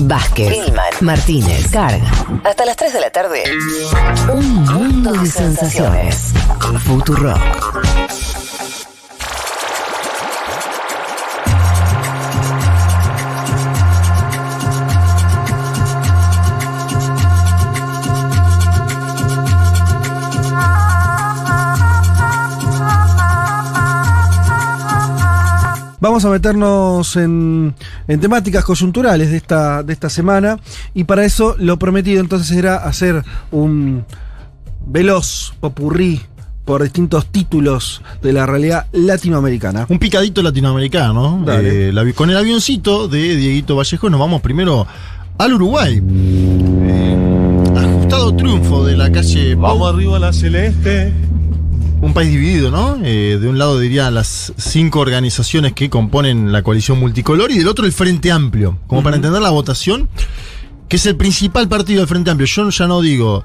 Vázquez, 0.00 0.52
Ilman, 0.66 0.84
Martínez, 1.00 1.70
Carga. 1.70 2.10
Hasta 2.44 2.64
las 2.64 2.76
3 2.76 2.92
de 2.92 3.00
la 3.00 3.10
tarde. 3.10 3.42
Un 4.32 4.64
mundo 4.64 5.12
de 5.12 5.26
sensaciones. 5.26 6.32
Futurock. 6.84 7.38
Vamos 26.00 26.24
a 26.24 26.28
meternos 26.28 27.16
en, 27.16 27.74
en 28.08 28.18
temáticas 28.20 28.64
coyunturales 28.64 29.30
de 29.30 29.36
esta, 29.36 29.82
de 29.84 29.92
esta 29.92 30.08
semana 30.10 30.58
y 30.94 31.04
para 31.04 31.24
eso 31.24 31.54
lo 31.58 31.78
prometido 31.78 32.20
entonces 32.20 32.56
era 32.56 32.76
hacer 32.76 33.22
un 33.52 34.04
veloz 34.86 35.52
popurrí 35.60 36.20
por 36.64 36.82
distintos 36.82 37.26
títulos 37.26 38.02
de 38.22 38.32
la 38.32 38.44
realidad 38.44 38.86
latinoamericana. 38.92 39.86
Un 39.88 39.98
picadito 39.98 40.42
latinoamericano. 40.42 41.42
Dale. 41.44 41.88
Eh, 41.88 41.92
la- 41.92 42.10
con 42.12 42.28
el 42.30 42.36
avioncito 42.36 43.08
de 43.08 43.36
Dieguito 43.36 43.74
Vallejo 43.76 44.10
nos 44.10 44.20
vamos 44.20 44.42
primero 44.42 44.86
al 45.38 45.52
Uruguay. 45.54 46.02
Eh, 46.02 47.16
ajustado 47.76 48.34
triunfo 48.36 48.84
de 48.84 48.96
la 48.96 49.10
calle 49.10 49.54
Pau. 49.56 49.78
Vamos 49.78 49.94
arriba 49.94 50.18
la 50.18 50.32
celeste. 50.32 51.12
Un 52.00 52.14
país 52.14 52.30
dividido, 52.30 52.70
¿no? 52.70 52.98
Eh, 53.02 53.38
de 53.40 53.48
un 53.48 53.58
lado 53.58 53.78
diría 53.80 54.10
las 54.10 54.52
cinco 54.56 55.00
organizaciones 55.00 55.72
que 55.72 55.90
componen 55.90 56.52
la 56.52 56.62
coalición 56.62 57.00
multicolor 57.00 57.50
y 57.50 57.58
del 57.58 57.68
otro 57.68 57.84
el 57.86 57.92
Frente 57.92 58.30
Amplio. 58.30 58.78
Como 58.86 59.02
para 59.02 59.16
entender 59.16 59.42
la 59.42 59.50
votación, 59.50 60.08
que 60.88 60.96
es 60.96 61.06
el 61.06 61.16
principal 61.16 61.68
partido 61.68 62.00
del 62.00 62.08
Frente 62.08 62.30
Amplio. 62.30 62.46
Yo 62.46 62.70
ya 62.70 62.86
no 62.86 63.00
digo 63.00 63.44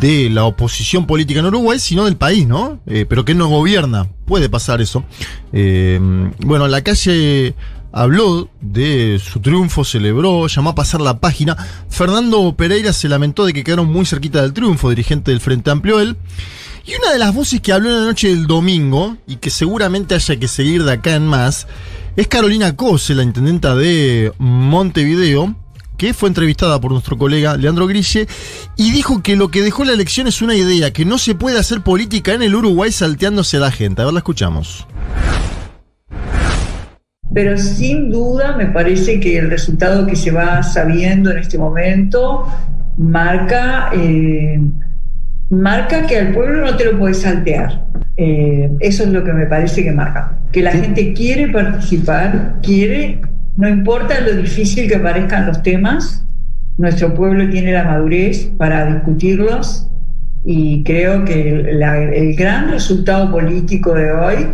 de 0.00 0.30
la 0.30 0.44
oposición 0.44 1.06
política 1.06 1.40
en 1.40 1.46
Uruguay, 1.46 1.78
sino 1.78 2.04
del 2.04 2.16
país, 2.16 2.46
¿no? 2.46 2.80
Eh, 2.86 3.06
pero 3.08 3.24
que 3.24 3.34
no 3.34 3.48
gobierna. 3.48 4.08
Puede 4.26 4.48
pasar 4.48 4.80
eso. 4.80 5.04
Eh, 5.52 5.98
bueno, 6.40 6.68
la 6.68 6.82
calle 6.82 7.54
habló 7.92 8.48
de 8.60 9.20
su 9.24 9.40
triunfo, 9.40 9.84
celebró, 9.84 10.46
llamó 10.48 10.70
a 10.70 10.74
pasar 10.74 11.00
la 11.00 11.18
página. 11.18 11.56
Fernando 11.88 12.54
Pereira 12.56 12.92
se 12.92 13.08
lamentó 13.08 13.46
de 13.46 13.52
que 13.52 13.64
quedaron 13.64 13.90
muy 13.90 14.04
cerquita 14.04 14.42
del 14.42 14.52
triunfo, 14.52 14.90
dirigente 14.90 15.30
del 15.30 15.40
Frente 15.40 15.70
Amplio 15.70 16.00
él. 16.00 16.16
Y 16.86 16.94
una 16.96 17.12
de 17.12 17.18
las 17.18 17.34
voces 17.34 17.60
que 17.62 17.72
habló 17.72 17.88
en 17.88 18.00
la 18.00 18.04
noche 18.04 18.28
del 18.28 18.46
domingo, 18.46 19.16
y 19.26 19.36
que 19.36 19.48
seguramente 19.48 20.14
haya 20.14 20.36
que 20.36 20.48
seguir 20.48 20.84
de 20.84 20.92
acá 20.92 21.14
en 21.14 21.26
más, 21.26 21.66
es 22.14 22.28
Carolina 22.28 22.76
Cose, 22.76 23.14
la 23.14 23.22
intendenta 23.22 23.74
de 23.74 24.32
Montevideo, 24.38 25.56
que 25.96 26.12
fue 26.12 26.28
entrevistada 26.28 26.78
por 26.80 26.92
nuestro 26.92 27.16
colega 27.16 27.56
Leandro 27.56 27.86
Grille, 27.86 28.28
y 28.76 28.90
dijo 28.92 29.22
que 29.22 29.34
lo 29.34 29.50
que 29.50 29.62
dejó 29.62 29.84
la 29.84 29.92
elección 29.92 30.26
es 30.26 30.42
una 30.42 30.54
idea, 30.54 30.92
que 30.92 31.06
no 31.06 31.16
se 31.16 31.34
puede 31.34 31.58
hacer 31.58 31.80
política 31.80 32.34
en 32.34 32.42
el 32.42 32.54
Uruguay 32.54 32.92
salteándose 32.92 33.56
a 33.56 33.60
la 33.60 33.70
gente. 33.70 34.02
A 34.02 34.04
ver, 34.04 34.12
la 34.12 34.20
escuchamos. 34.20 34.86
Pero 37.32 37.56
sin 37.56 38.10
duda 38.10 38.56
me 38.56 38.66
parece 38.66 39.20
que 39.20 39.38
el 39.38 39.50
resultado 39.50 40.06
que 40.06 40.16
se 40.16 40.30
va 40.30 40.62
sabiendo 40.62 41.30
en 41.30 41.38
este 41.38 41.56
momento 41.56 42.46
marca, 42.98 43.90
eh, 43.94 44.60
marca 45.50 46.06
que 46.06 46.18
al 46.18 46.32
pueblo 46.32 46.64
no 46.64 46.76
te 46.76 46.84
lo 46.86 46.98
puedes 46.98 47.22
saltear. 47.22 47.84
Eh, 48.16 48.70
eso 48.80 49.02
es 49.04 49.10
lo 49.10 49.24
que 49.24 49.32
me 49.32 49.46
parece 49.46 49.82
que 49.82 49.92
marca. 49.92 50.38
Que 50.52 50.62
la 50.62 50.72
gente 50.72 51.12
quiere 51.12 51.48
participar, 51.48 52.56
quiere, 52.62 53.20
no 53.56 53.68
importa 53.68 54.20
lo 54.20 54.34
difícil 54.36 54.88
que 54.88 54.98
parezcan 54.98 55.46
los 55.46 55.62
temas, 55.62 56.24
nuestro 56.78 57.14
pueblo 57.14 57.48
tiene 57.50 57.72
la 57.72 57.84
madurez 57.84 58.50
para 58.58 58.86
discutirlos 58.86 59.88
y 60.44 60.82
creo 60.84 61.24
que 61.24 61.48
el, 61.50 61.78
la- 61.80 62.02
el 62.02 62.34
gran 62.36 62.70
resultado 62.70 63.30
político 63.30 63.94
de 63.94 64.12
hoy 64.12 64.46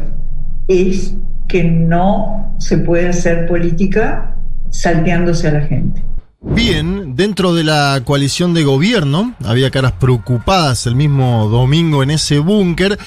es 0.69 1.15
que 1.49 1.65
no 1.65 2.55
se 2.59 2.79
puede 2.79 3.09
hacer 3.09 3.47
política 3.47 4.37
salteándose 4.71 5.49
a 5.49 5.53
la 5.53 5.61
gente. 5.63 6.03
Bien, 6.43 7.17
dentro 7.17 7.53
de 7.53 7.65
la 7.65 8.01
coalición 8.03 8.55
de 8.55 8.65
gobierno, 8.65 9.35
había 9.45 9.71
caras 9.71 9.93
preocupadas 9.93 10.87
el 10.87 10.95
mismo 10.95 11.51
domingo 11.51 12.03
en 12.03 12.11
ese 12.11 12.39
búnker. 12.39 12.99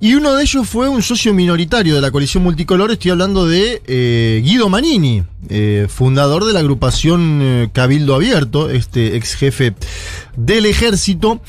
Y 0.00 0.14
uno 0.14 0.34
de 0.34 0.42
ellos 0.42 0.68
fue 0.68 0.88
un 0.88 1.00
socio 1.00 1.32
minoritario 1.32 1.94
de 1.94 2.00
la 2.00 2.10
coalición 2.10 2.42
multicolor, 2.42 2.90
estoy 2.90 3.12
hablando 3.12 3.46
de 3.46 3.80
eh, 3.86 4.42
Guido 4.44 4.68
Manini, 4.68 5.22
eh, 5.48 5.86
fundador 5.88 6.44
de 6.44 6.52
la 6.52 6.58
agrupación 6.58 7.38
eh, 7.40 7.70
Cabildo 7.72 8.16
Abierto, 8.16 8.68
este 8.68 9.16
ex 9.16 9.36
jefe 9.36 9.74
del 10.36 10.66
ejército. 10.66 11.40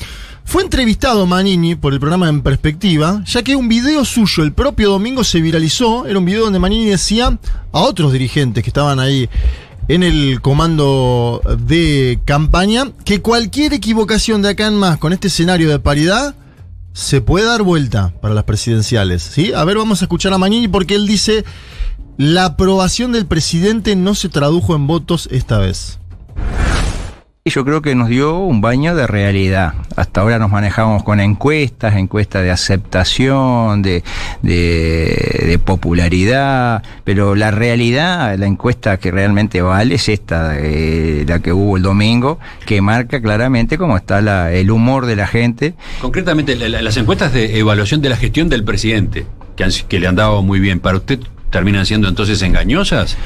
Fue 0.44 0.62
entrevistado 0.62 1.26
Manini 1.26 1.74
por 1.74 1.92
el 1.92 1.98
programa 1.98 2.28
En 2.28 2.40
Perspectiva, 2.40 3.20
ya 3.26 3.42
que 3.42 3.56
un 3.56 3.68
video 3.68 4.04
suyo 4.04 4.44
el 4.44 4.52
propio 4.52 4.90
domingo 4.90 5.24
se 5.24 5.40
viralizó. 5.40 6.06
Era 6.06 6.20
un 6.20 6.24
video 6.24 6.44
donde 6.44 6.60
Manini 6.60 6.86
decía 6.86 7.36
a 7.72 7.80
otros 7.80 8.12
dirigentes 8.12 8.62
que 8.62 8.70
estaban 8.70 9.00
ahí 9.00 9.28
en 9.88 10.02
el 10.02 10.40
comando 10.40 11.40
de 11.58 12.18
campaña 12.24 12.92
que 13.04 13.22
cualquier 13.22 13.72
equivocación 13.72 14.42
de 14.42 14.50
acá 14.50 14.66
en 14.66 14.74
más 14.74 14.98
con 14.98 15.12
este 15.12 15.28
escenario 15.28 15.70
de 15.70 15.78
paridad 15.78 16.34
se 16.92 17.20
puede 17.20 17.46
dar 17.46 17.62
vuelta 17.62 18.14
para 18.20 18.34
las 18.34 18.44
presidenciales. 18.44 19.22
¿sí? 19.22 19.52
A 19.52 19.64
ver, 19.64 19.76
vamos 19.76 20.02
a 20.02 20.06
escuchar 20.06 20.32
a 20.32 20.38
Manini 20.38 20.66
porque 20.66 20.94
él 20.94 21.06
dice 21.06 21.44
la 22.16 22.46
aprobación 22.46 23.12
del 23.12 23.26
presidente 23.26 23.94
no 23.94 24.14
se 24.14 24.28
tradujo 24.28 24.74
en 24.74 24.86
votos 24.86 25.28
esta 25.30 25.58
vez. 25.58 25.98
Yo 27.48 27.64
creo 27.64 27.80
que 27.80 27.94
nos 27.94 28.08
dio 28.08 28.38
un 28.38 28.60
baño 28.60 28.96
de 28.96 29.06
realidad. 29.06 29.74
Hasta 29.94 30.20
ahora 30.20 30.38
nos 30.40 30.50
manejamos 30.50 31.04
con 31.04 31.20
encuestas, 31.20 31.94
encuestas 31.94 32.42
de 32.42 32.50
aceptación, 32.50 33.82
de, 33.82 34.02
popularidad, 35.64 36.82
pero 37.04 37.34
la 37.36 37.50
realidad, 37.52 38.36
la 38.36 38.46
encuesta 38.46 38.98
que 38.98 39.10
realmente 39.12 39.62
vale 39.62 39.94
es 39.94 40.08
esta, 40.08 40.56
eh, 40.58 41.24
la 41.26 41.38
que 41.38 41.52
hubo 41.52 41.76
el 41.76 41.82
domingo, 41.84 42.38
que 42.66 42.80
marca 42.82 43.20
claramente 43.22 43.78
cómo 43.78 43.96
está 43.96 44.20
la, 44.20 44.52
el 44.52 44.70
humor 44.70 45.06
de 45.06 45.14
la 45.16 45.26
gente. 45.28 45.74
Concretamente, 46.00 46.56
la- 46.56 46.82
las 46.82 46.96
encuestas 46.96 47.32
de 47.32 47.58
evaluación 47.58 48.02
de 48.02 48.08
la 48.08 48.16
gestión 48.16 48.48
del 48.48 48.64
presidente, 48.64 49.24
que, 49.56 49.62
han- 49.64 49.70
que 49.88 50.00
le 50.00 50.08
han 50.08 50.16
dado 50.16 50.42
muy 50.42 50.58
bien, 50.60 50.80
¿para 50.80 50.96
usted 50.98 51.20
terminan 51.50 51.86
siendo 51.86 52.08
entonces 52.08 52.42
engañosas? 52.42 53.16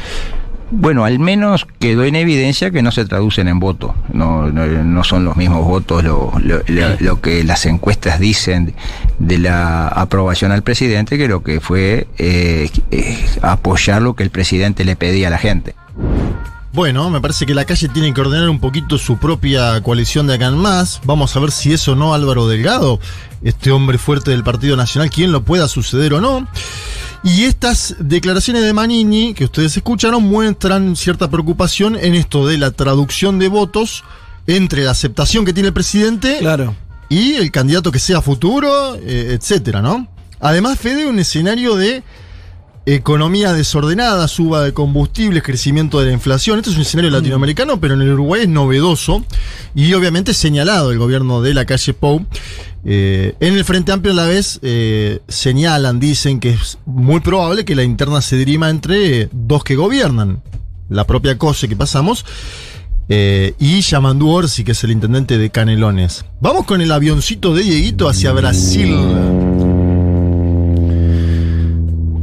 Bueno, 0.73 1.05
al 1.05 1.19
menos 1.19 1.67
quedó 1.81 2.05
en 2.05 2.15
evidencia 2.15 2.71
que 2.71 2.81
no 2.83 2.93
se 2.93 3.05
traducen 3.05 3.49
en 3.49 3.59
voto. 3.59 3.95
No, 4.13 4.47
no, 4.53 4.67
no 4.67 5.05
son 5.05 5.25
los 5.25 5.37
mismos 5.37 5.65
votos 5.67 6.05
lo, 6.05 6.33
lo- 6.41 6.63
lo- 6.69 6.97
lo 7.01 7.21
que 7.21 7.43
las 7.43 7.67
encuestas 7.67 8.21
dicen 8.21 8.75
de 9.19 9.39
la 9.39 9.89
aprobación 9.89 10.53
al 10.53 10.63
presidente 10.63 11.19
que 11.19 11.27
lo 11.27 11.43
que 11.43 11.61
fue 11.61 12.07
eh, 12.19 12.71
eh, 12.93 13.19
apoyar 13.43 14.01
lo 14.01 14.15
que 14.15 14.23
el 14.23 14.31
presidente 14.31 14.85
le 14.85 14.95
pedía 14.95 15.27
a 15.27 15.31
la 15.31 15.39
gente. 15.39 15.75
Bueno, 16.73 17.11
me 17.11 17.21
parece 17.21 17.47
que 17.47 17.55
la 17.55 17.65
calle 17.65 17.89
tiene 17.89 18.15
que 18.15 18.21
ordenar 18.21 18.49
un 18.49 18.61
poquito 18.61 18.97
su 18.97 19.19
propia 19.19 19.81
coalición 19.83 20.29
de 20.29 20.35
acá 20.35 20.47
en 20.47 20.57
más. 20.57 21.01
Vamos 21.05 21.35
a 21.35 21.41
ver 21.41 21.51
si 21.51 21.73
eso 21.73 21.97
no 21.97 22.15
Álvaro 22.15 22.47
Delgado, 22.47 23.01
este 23.43 23.73
hombre 23.73 23.99
fuerte 23.99 24.31
del 24.31 24.45
Partido 24.45 24.77
Nacional, 24.77 25.11
quién 25.11 25.33
lo 25.33 25.43
pueda 25.43 25.67
suceder 25.67 26.15
o 26.15 26.21
no. 26.21 26.47
Y 27.23 27.45
estas 27.45 27.97
declaraciones 27.99 28.63
de 28.63 28.73
Manini 28.73 29.35
que 29.35 29.45
ustedes 29.45 29.77
escucharon 29.77 30.23
muestran 30.23 30.97
cierta 30.97 31.29
preocupación 31.31 31.97
en 31.97 32.15
esto 32.15 32.47
de 32.47 32.57
la 32.57 32.71
traducción 32.71 33.39
de 33.39 33.49
votos 33.49 34.05
entre 34.47 34.85
la 34.85 34.93
aceptación 34.93 35.45
que 35.45 35.53
tiene 35.53 35.69
el 35.69 35.75
presidente 35.75 36.39
Claro. 36.39 36.75
y 37.11 37.35
el 37.35 37.51
candidato 37.51 37.93
que 37.93 37.99
sea 37.99 38.23
futuro, 38.23 38.95
eh, 38.97 39.37
etcétera, 39.39 39.83
¿no? 39.83 40.09
Además, 40.41 40.79
Fede, 40.79 41.07
un 41.07 41.19
escenario 41.19 41.77
de 41.77 42.03
economía 42.87 43.53
desordenada, 43.53 44.27
suba 44.29 44.63
de 44.63 44.73
combustibles, 44.73 45.43
crecimiento 45.43 46.01
de 46.01 46.07
la 46.07 46.13
inflación. 46.13 46.59
Esto 46.59 46.71
es 46.71 46.77
un 46.77 46.83
escenario 46.83 47.11
latinoamericano, 47.11 47.81
pero 47.81 47.95
en 47.95 48.03
el 48.03 48.13
Uruguay 48.13 48.43
es 48.43 48.49
novedoso 48.49 49.25
y 49.75 49.93
obviamente 49.95 50.35
señalado 50.35 50.91
el 50.93 50.99
gobierno 50.99 51.43
de 51.43 51.55
la 51.55 51.65
calle 51.65 51.95
Pou. 51.95 52.27
Eh, 52.85 53.35
en 53.41 53.55
el 53.55 53.65
Frente 53.65 53.93
Amplio 53.93 54.13
a 54.13 54.17
la 54.17 54.25
vez 54.25 54.59
eh, 54.63 55.21
señalan, 55.29 56.01
dicen 56.01 56.41
que 56.41 56.51
es 56.51 56.79
muy 56.87 57.21
probable 57.21 57.65
que 57.65 57.75
la 57.75 57.83
interna 57.83 58.23
se 58.23 58.37
dirima 58.37 58.71
entre 58.71 59.29
dos 59.33 59.65
que 59.65 59.77
gobiernan. 59.77 60.43
La 60.89 61.07
propia 61.07 61.39
COSE 61.39 61.69
que 61.69 61.77
pasamos 61.77 62.25
eh, 63.09 63.55
y 63.59 63.81
Yamandu 63.81 64.29
Orsi, 64.29 64.65
que 64.65 64.73
es 64.73 64.83
el 64.85 64.93
intendente 64.93 65.37
de 65.37 65.51
Canelones. 65.51 66.25
Vamos 66.41 66.65
con 66.65 66.81
el 66.81 66.91
avioncito 66.91 67.55
de 67.55 67.63
Dieguito 67.63 68.09
hacia 68.09 68.33
Brasil. 68.33 69.50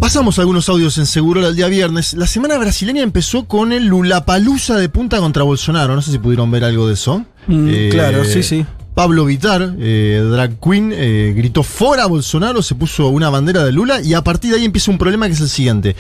Pasamos 0.08 0.40
algunos 0.40 0.70
audios 0.70 0.98
en 1.00 1.06
Seguro 1.06 1.46
el 1.46 1.54
día 1.54 1.68
viernes. 1.68 2.14
La 2.14 2.28
semana 2.28 2.58
brasileña 2.58 3.02
empezó 3.04 3.44
con 3.46 3.74
el 3.74 3.88
Lulapalooza 3.88 4.78
de 4.78 4.88
punta 4.88 5.20
contra 5.20 5.44
Bolsonaro. 5.44 5.96
No 5.96 6.02
sé 6.02 6.14
si 6.14 6.18
pudieron 6.18 6.50
ver 6.50 6.64
algo 6.64 6.88
de 6.88 6.94
eso. 6.94 7.26
Mm, 7.48 7.68
Eh, 7.70 7.90
claro, 7.92 8.24
sí, 8.24 8.42
sí. 8.42 8.66
Pablo 8.96 9.26
Vitar, 9.26 9.76
eh, 9.78 10.26
drag 10.32 10.62
queen, 10.62 10.94
eh, 10.96 11.34
gritó 11.36 11.62
fuera 11.62 12.06
Bolsonaro, 12.06 12.62
se 12.62 12.74
puso 12.76 13.10
una 13.10 13.30
bandera 13.30 13.66
de 13.66 13.74
Lula 13.74 14.02
y 14.02 14.14
a 14.14 14.24
partir 14.24 14.52
de 14.52 14.60
ahí 14.60 14.64
empieza 14.64 14.92
un 14.92 14.98
problema 14.98 15.28
que 15.28 15.34
es 15.34 15.42
el 15.42 15.50
siguiente. 15.50 15.98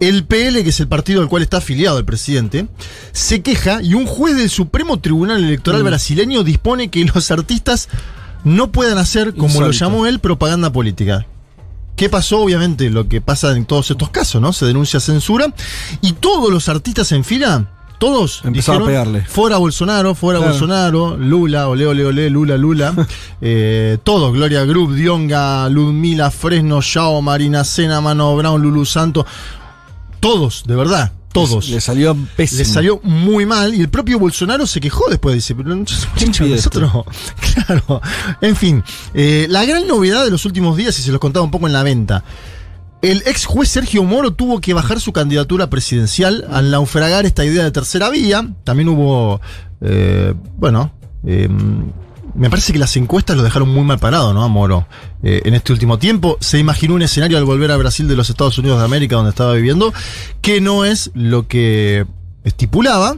El 0.00 0.24
PL, 0.24 0.62
que 0.64 0.70
es 0.70 0.80
el 0.80 0.88
partido 0.88 1.20
al 1.20 1.28
cual 1.28 1.42
está 1.42 1.58
afiliado 1.58 1.98
el 1.98 2.06
presidente, 2.06 2.66
se 3.12 3.42
queja 3.42 3.82
y 3.82 3.92
un 3.92 4.06
juez 4.06 4.38
del 4.38 4.48
Supremo 4.48 5.00
Tribunal 5.00 5.44
Electoral 5.44 5.82
Mm. 5.82 5.86
brasileño 5.86 6.44
dispone 6.44 6.88
que 6.88 7.04
los 7.04 7.30
artistas 7.30 7.90
no 8.42 8.72
puedan 8.72 8.96
hacer, 8.96 9.34
como 9.34 9.60
lo 9.60 9.70
llamó 9.70 10.06
él, 10.06 10.18
propaganda 10.18 10.72
política. 10.72 11.26
¿Qué 11.96 12.08
pasó? 12.08 12.40
Obviamente 12.40 12.90
lo 12.90 13.08
que 13.08 13.20
pasa 13.20 13.56
en 13.56 13.66
todos 13.66 13.90
estos 13.90 14.10
casos, 14.10 14.40
¿no? 14.40 14.52
Se 14.52 14.66
denuncia 14.66 14.98
censura 15.00 15.52
y 16.00 16.12
todos 16.14 16.50
los 16.50 16.68
artistas 16.68 17.12
en 17.12 17.22
fila, 17.24 17.68
todos 17.98 18.42
Empezaron 18.44 18.82
a 18.82 18.86
pegarle. 18.86 19.24
fuera 19.24 19.58
Bolsonaro, 19.58 20.14
fuera 20.16 20.38
Claro. 20.40 20.52
Bolsonaro, 20.52 21.16
Lula, 21.16 21.68
ole, 21.68 21.86
ole, 21.86 22.04
ole, 22.04 22.30
Lula, 22.30 22.56
Lula. 22.56 22.94
eh, 23.40 23.98
todos, 24.02 24.32
Gloria 24.32 24.64
Group, 24.64 24.94
Dionga, 24.94 25.68
Ludmila, 25.68 26.30
Fresno, 26.32 26.80
Yao, 26.80 27.22
Marina 27.22 27.62
Sena, 27.62 28.00
Mano 28.00 28.34
Brown, 28.36 28.60
Lulu 28.60 28.84
Santo. 28.84 29.24
Todos, 30.20 30.64
de 30.66 30.74
verdad, 30.74 31.12
todos. 31.34 31.68
Le 31.68 31.80
salió 31.80 32.16
pésimo. 32.36 32.60
Le 32.60 32.64
salió 32.64 33.00
muy 33.02 33.44
mal 33.44 33.74
y 33.74 33.80
el 33.80 33.90
propio 33.90 34.18
Bolsonaro 34.18 34.66
se 34.66 34.80
quejó 34.80 35.10
después. 35.10 35.34
Dice, 35.34 35.54
pero 35.54 35.84
¿Quién 36.16 36.32
pide 36.32 36.56
nosotros. 36.56 36.92
Claro. 37.66 38.00
En 38.40 38.56
fin, 38.56 38.82
eh, 39.12 39.46
la 39.50 39.64
gran 39.64 39.86
novedad 39.86 40.24
de 40.24 40.30
los 40.30 40.44
últimos 40.44 40.76
días, 40.76 40.98
y 40.98 41.02
se 41.02 41.10
los 41.10 41.20
contaba 41.20 41.44
un 41.44 41.50
poco 41.50 41.66
en 41.66 41.72
la 41.72 41.82
venta. 41.82 42.24
El 43.02 43.22
ex 43.26 43.44
juez 43.44 43.68
Sergio 43.68 44.02
Moro 44.04 44.32
tuvo 44.32 44.60
que 44.60 44.72
bajar 44.72 45.00
su 45.00 45.12
candidatura 45.12 45.68
presidencial 45.68 46.46
al 46.50 46.70
naufragar 46.70 47.26
esta 47.26 47.44
idea 47.44 47.64
de 47.64 47.70
tercera 47.70 48.08
vía. 48.08 48.48
También 48.64 48.88
hubo, 48.88 49.40
eh, 49.82 50.34
bueno, 50.56 50.92
eh, 51.26 51.48
me 52.34 52.50
parece 52.50 52.72
que 52.72 52.78
las 52.78 52.96
encuestas 52.96 53.36
lo 53.36 53.42
dejaron 53.42 53.68
muy 53.68 53.84
mal 53.84 53.98
parado, 53.98 54.34
¿no? 54.34 54.48
Moro. 54.48 54.86
Eh, 55.22 55.42
en 55.44 55.54
este 55.54 55.72
último 55.72 55.98
tiempo 55.98 56.36
se 56.40 56.58
imaginó 56.58 56.94
un 56.94 57.02
escenario 57.02 57.38
al 57.38 57.44
volver 57.44 57.70
a 57.70 57.76
Brasil 57.76 58.08
de 58.08 58.16
los 58.16 58.30
Estados 58.30 58.58
Unidos 58.58 58.78
de 58.78 58.84
América, 58.84 59.16
donde 59.16 59.30
estaba 59.30 59.54
viviendo, 59.54 59.92
que 60.40 60.60
no 60.60 60.84
es 60.84 61.10
lo 61.14 61.46
que 61.46 62.06
estipulaba. 62.42 63.14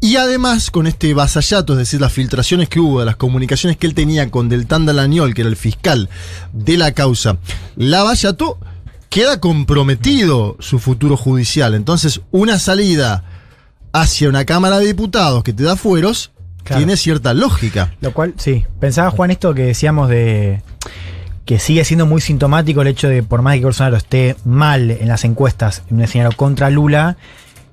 Y 0.00 0.16
además, 0.16 0.70
con 0.70 0.86
este 0.86 1.14
vasallato, 1.14 1.72
es 1.72 1.78
decir, 1.78 2.00
las 2.00 2.12
filtraciones 2.12 2.68
que 2.68 2.78
hubo 2.78 3.00
de 3.00 3.06
las 3.06 3.16
comunicaciones 3.16 3.78
que 3.78 3.86
él 3.86 3.94
tenía 3.94 4.30
con 4.30 4.48
Deltán 4.48 4.84
Dalañol, 4.84 5.34
que 5.34 5.40
era 5.40 5.50
el 5.50 5.56
fiscal 5.56 6.10
de 6.52 6.76
la 6.76 6.92
causa, 6.92 7.38
Lavallato, 7.76 8.58
queda 9.08 9.40
comprometido 9.40 10.56
su 10.60 10.78
futuro 10.78 11.16
judicial. 11.16 11.74
Entonces, 11.74 12.20
una 12.32 12.58
salida 12.58 13.24
hacia 13.92 14.28
una 14.28 14.44
Cámara 14.44 14.78
de 14.78 14.86
Diputados 14.86 15.42
que 15.42 15.52
te 15.52 15.62
da 15.62 15.76
fueros 15.76 16.32
Claro. 16.64 16.80
tiene 16.80 16.96
cierta 16.96 17.34
lógica. 17.34 17.92
Lo 18.00 18.12
cual, 18.12 18.34
sí. 18.38 18.64
Pensaba, 18.80 19.10
Juan, 19.10 19.30
esto 19.30 19.54
que 19.54 19.64
decíamos 19.64 20.08
de 20.08 20.62
que 21.44 21.58
sigue 21.58 21.84
siendo 21.84 22.06
muy 22.06 22.20
sintomático 22.20 22.82
el 22.82 22.88
hecho 22.88 23.08
de, 23.08 23.22
por 23.22 23.42
más 23.42 23.56
que 23.56 23.64
Bolsonaro 23.64 23.96
esté 23.96 24.36
mal 24.44 24.90
en 24.90 25.08
las 25.08 25.24
encuestas, 25.24 25.82
en 25.90 25.96
un 25.96 26.02
escenario 26.02 26.36
contra 26.36 26.70
Lula, 26.70 27.16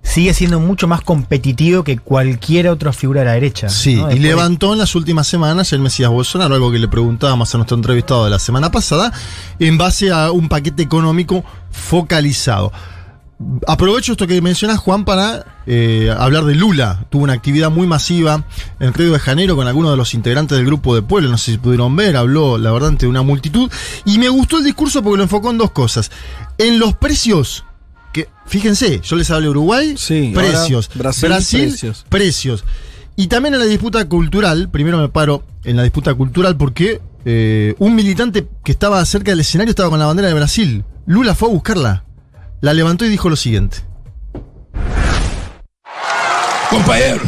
sigue 0.04 0.34
siendo 0.34 0.60
mucho 0.60 0.88
más 0.88 1.02
competitivo 1.02 1.84
que 1.84 1.98
cualquier 1.98 2.68
otra 2.68 2.92
figura 2.92 3.22
de 3.22 3.26
la 3.28 3.34
derecha. 3.34 3.70
Sí, 3.70 3.96
¿no? 3.96 4.02
y 4.02 4.16
Después 4.16 4.22
levantó 4.22 4.74
en 4.74 4.80
las 4.80 4.96
últimas 4.96 5.28
semanas 5.28 5.72
el 5.74 5.80
Mesías 5.80 6.10
Bolsonaro, 6.10 6.54
algo 6.56 6.72
que 6.72 6.80
le 6.80 6.88
preguntábamos 6.88 7.54
a 7.54 7.58
nuestro 7.58 7.78
entrevistado 7.78 8.26
de 8.26 8.32
la 8.32 8.40
semana 8.40 8.72
pasada, 8.72 9.14
en 9.60 9.78
base 9.78 10.12
a 10.12 10.32
un 10.32 10.50
paquete 10.50 10.84
económico 10.84 11.46
focalizado. 11.72 12.74
Aprovecho 13.68 14.14
esto 14.14 14.28
que 14.28 14.42
mencionas, 14.42 14.78
Juan, 14.80 15.06
para 15.06 15.46
eh, 15.68 16.14
hablar 16.18 16.46
de 16.46 16.56
Lula. 16.56 17.06
Tuvo 17.10 17.24
una 17.24 17.34
actividad 17.34 17.70
muy 17.70 17.86
masiva 17.88 18.44
en 18.80 18.94
Río 18.94 19.12
de 19.14 19.20
Janeiro 19.20 19.56
con 19.56 19.68
algunos 19.68 19.92
de 19.92 19.98
los 19.98 20.14
integrantes 20.14 20.58
del 20.58 20.66
grupo 20.66 20.96
de 20.96 21.02
pueblo. 21.02 21.30
No 21.30 21.38
sé 21.38 21.52
si 21.54 21.58
pudieron 21.58 21.96
ver, 21.96 22.18
habló, 22.18 22.58
la 22.58 22.72
verdad, 22.72 22.90
ante 22.90 23.08
una 23.08 23.22
multitud. 23.22 23.70
Y 24.06 24.18
me 24.18 24.30
gustó 24.30 24.58
el 24.58 24.64
discurso 24.64 25.04
porque 25.04 25.18
lo 25.18 25.24
enfocó 25.24 25.52
en 25.52 25.58
dos 25.58 25.72
cosas. 25.72 26.12
En 26.58 26.80
los 26.80 26.96
precios, 26.96 27.64
que 28.14 28.28
fíjense, 28.46 29.00
yo 29.04 29.16
les 29.16 29.30
hablé 29.32 29.46
de 29.46 29.52
Uruguay, 29.52 29.96
Sí, 29.98 30.32
precios. 30.34 30.90
Brasil, 30.96 31.30
Brasil, 31.30 31.68
precios. 31.70 32.06
precios. 32.10 32.64
Y 33.16 33.28
también 33.28 33.54
en 33.54 33.60
la 33.60 33.66
disputa 33.68 34.08
cultural, 34.08 34.70
primero 34.70 34.98
me 34.98 35.10
paro 35.10 35.44
en 35.64 35.78
la 35.78 35.84
disputa 35.84 36.14
cultural 36.16 36.58
porque 36.58 37.02
eh, 37.26 37.76
un 37.78 37.94
militante 37.94 38.48
que 38.64 38.72
estaba 38.72 39.06
cerca 39.06 39.32
del 39.32 39.42
escenario 39.42 39.70
estaba 39.70 39.90
con 39.90 40.00
la 40.00 40.06
bandera 40.08 40.30
de 40.30 40.34
Brasil. 40.34 40.84
Lula 41.06 41.36
fue 41.36 41.50
a 41.50 41.52
buscarla. 41.52 42.06
La 42.62 42.74
levantó 42.74 43.06
y 43.06 43.10
dijo 43.10 43.30
lo 43.30 43.36
siguiente. 43.36 43.78
Companheiros, 46.70 47.28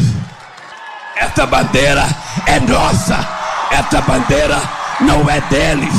esta 1.20 1.46
bandeira 1.46 2.06
é 2.48 2.60
nossa. 2.62 3.28
Esta 3.72 4.02
bandeira 4.02 4.58
não 5.02 5.28
é 5.30 5.42
deles. 5.50 5.94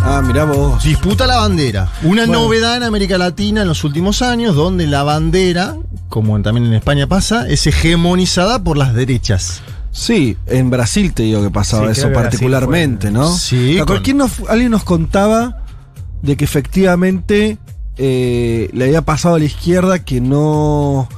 Ah, 0.00 0.22
mirá 0.24 0.44
vos. 0.46 0.82
Disputa 0.82 1.26
la 1.26 1.36
bandera. 1.36 1.88
Una 2.02 2.24
Bueno. 2.24 2.40
novedad 2.44 2.76
en 2.76 2.82
América 2.82 3.18
Latina 3.18 3.60
en 3.62 3.68
los 3.68 3.84
últimos 3.84 4.22
años, 4.22 4.56
donde 4.56 4.86
la 4.86 5.02
bandera, 5.02 5.76
como 6.08 6.40
también 6.40 6.66
en 6.66 6.72
España 6.74 7.06
pasa, 7.06 7.46
es 7.46 7.66
hegemonizada 7.66 8.58
por 8.64 8.78
las 8.78 8.94
derechas. 8.94 9.60
Sí, 9.92 10.36
en 10.46 10.70
Brasil 10.70 11.12
te 11.12 11.24
digo 11.24 11.42
que 11.42 11.50
pasaba 11.50 11.86
Sí, 11.86 11.92
eso 12.00 12.08
Brasil 12.08 12.22
particularmente, 12.22 13.08
fue- 13.10 13.18
¿no? 13.18 13.30
Sí, 13.36 13.78
con- 13.86 14.00
¿Quién 14.02 14.16
nos- 14.16 14.40
alguien 14.48 14.70
nos 14.70 14.84
contaba 14.84 15.57
de 16.22 16.36
que 16.36 16.44
efectivamente 16.44 17.58
eh, 17.96 18.70
le 18.72 18.84
había 18.84 19.02
pasado 19.02 19.36
a 19.36 19.38
la 19.38 19.44
izquierda 19.44 19.98
que 20.00 20.20
no, 20.20 21.08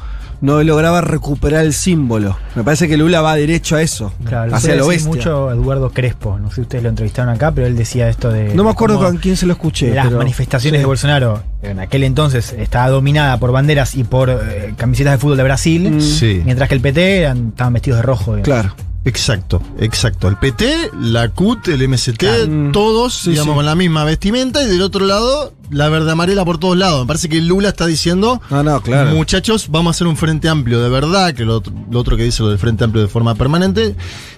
no 0.41 0.63
lograba 0.63 1.01
recuperar 1.03 1.65
el 1.65 1.73
símbolo. 1.75 2.37
Me 2.55 2.65
parece 2.65 2.89
que 2.89 2.97
Lula 2.97 3.21
va 3.21 3.35
derecho 3.37 3.77
a 3.77 3.83
eso, 3.83 4.13
Claro, 4.25 4.55
hacia 4.55 4.75
lo 4.77 4.87
bestia. 4.87 5.09
mucho 5.09 5.49
a 5.51 5.53
Eduardo 5.53 5.91
Crespo. 5.91 6.39
No 6.39 6.49
sé 6.49 6.57
si 6.57 6.61
ustedes 6.63 6.83
lo 6.85 6.91
entrevistaron 6.91 7.35
acá, 7.35 7.53
pero 7.53 7.67
él 7.67 7.77
decía 7.77 8.09
esto 8.09 8.31
de. 8.31 8.55
No 8.55 8.65
me 8.65 8.71
acuerdo 8.71 8.99
con 8.99 9.19
quién 9.19 9.37
se 9.37 9.47
lo 9.47 9.53
escuché. 9.53 9.95
Las 9.95 10.07
pero- 10.07 10.19
manifestaciones 10.19 10.79
sí. 10.79 10.83
de 10.83 10.87
Bolsonaro 10.87 11.43
en 11.63 11.81
aquel 11.81 12.05
entonces 12.05 12.55
estaba 12.59 12.89
dominada 12.89 13.39
por 13.39 13.53
banderas 13.53 13.95
y 13.95 14.05
por 14.05 14.31
eh, 14.31 14.73
camisetas 14.77 15.13
de 15.15 15.19
fútbol 15.19 15.37
de 15.37 15.43
Brasil, 15.45 15.91
Mm. 15.91 16.01
Sí. 16.01 16.43
mientras 16.45 16.69
que 16.69 16.75
el 16.77 16.81
PT 16.81 17.19
eran- 17.21 17.49
estaban 17.49 17.73
vestidos 17.75 17.99
de 17.99 18.03
rojo. 18.03 18.37
digamos. 18.37 18.45
Claro. 18.45 18.75
Exacto, 19.05 19.63
exacto. 19.79 20.29
El 20.29 20.37
PT, 20.37 20.91
la 21.01 21.29
CUT, 21.31 21.69
el 21.69 21.89
MST, 21.89 22.19
Claro. 22.19 22.71
todos, 22.73 23.15
Sí, 23.15 23.31
digamos, 23.31 23.53
sí. 23.53 23.57
con 23.57 23.67
la 23.67 23.75
misma 23.75 24.05
vestimenta 24.05 24.63
y 24.63 24.67
del 24.67 24.83
otro 24.83 25.07
lado, 25.07 25.55
la 25.71 25.89
verde 25.89 26.11
amarela 26.13 26.45
por 26.45 26.59
todos 26.59 26.77
lados. 26.77 27.01
Me 27.03 27.07
parece 27.07 27.29
que 27.29 27.41
Lula 27.41 27.69
está 27.71 27.87
diciendo, 27.87 28.41
No, 28.51 28.63
no, 28.63 28.81
claro. 28.81 29.11
muchachos, 29.13 29.69
vamos 29.71 29.89
a 29.89 29.93
hacer 29.97 30.07
un 30.07 30.17
frente 30.17 30.49
amplio 30.49 30.81
de 30.81 30.89
verdad, 30.89 31.33
que 31.35 31.45
lo, 31.45 31.57
otro- 31.57 31.73
lo 31.91 31.99
otro 32.01 32.17
que 32.17 32.25
dice 32.25 32.43
lo 32.43 32.49
del 32.51 32.59
frente 32.59 32.85
amplio 32.85 33.03
de 33.03 33.09
forma 33.09 33.35
permanente, 33.35 33.95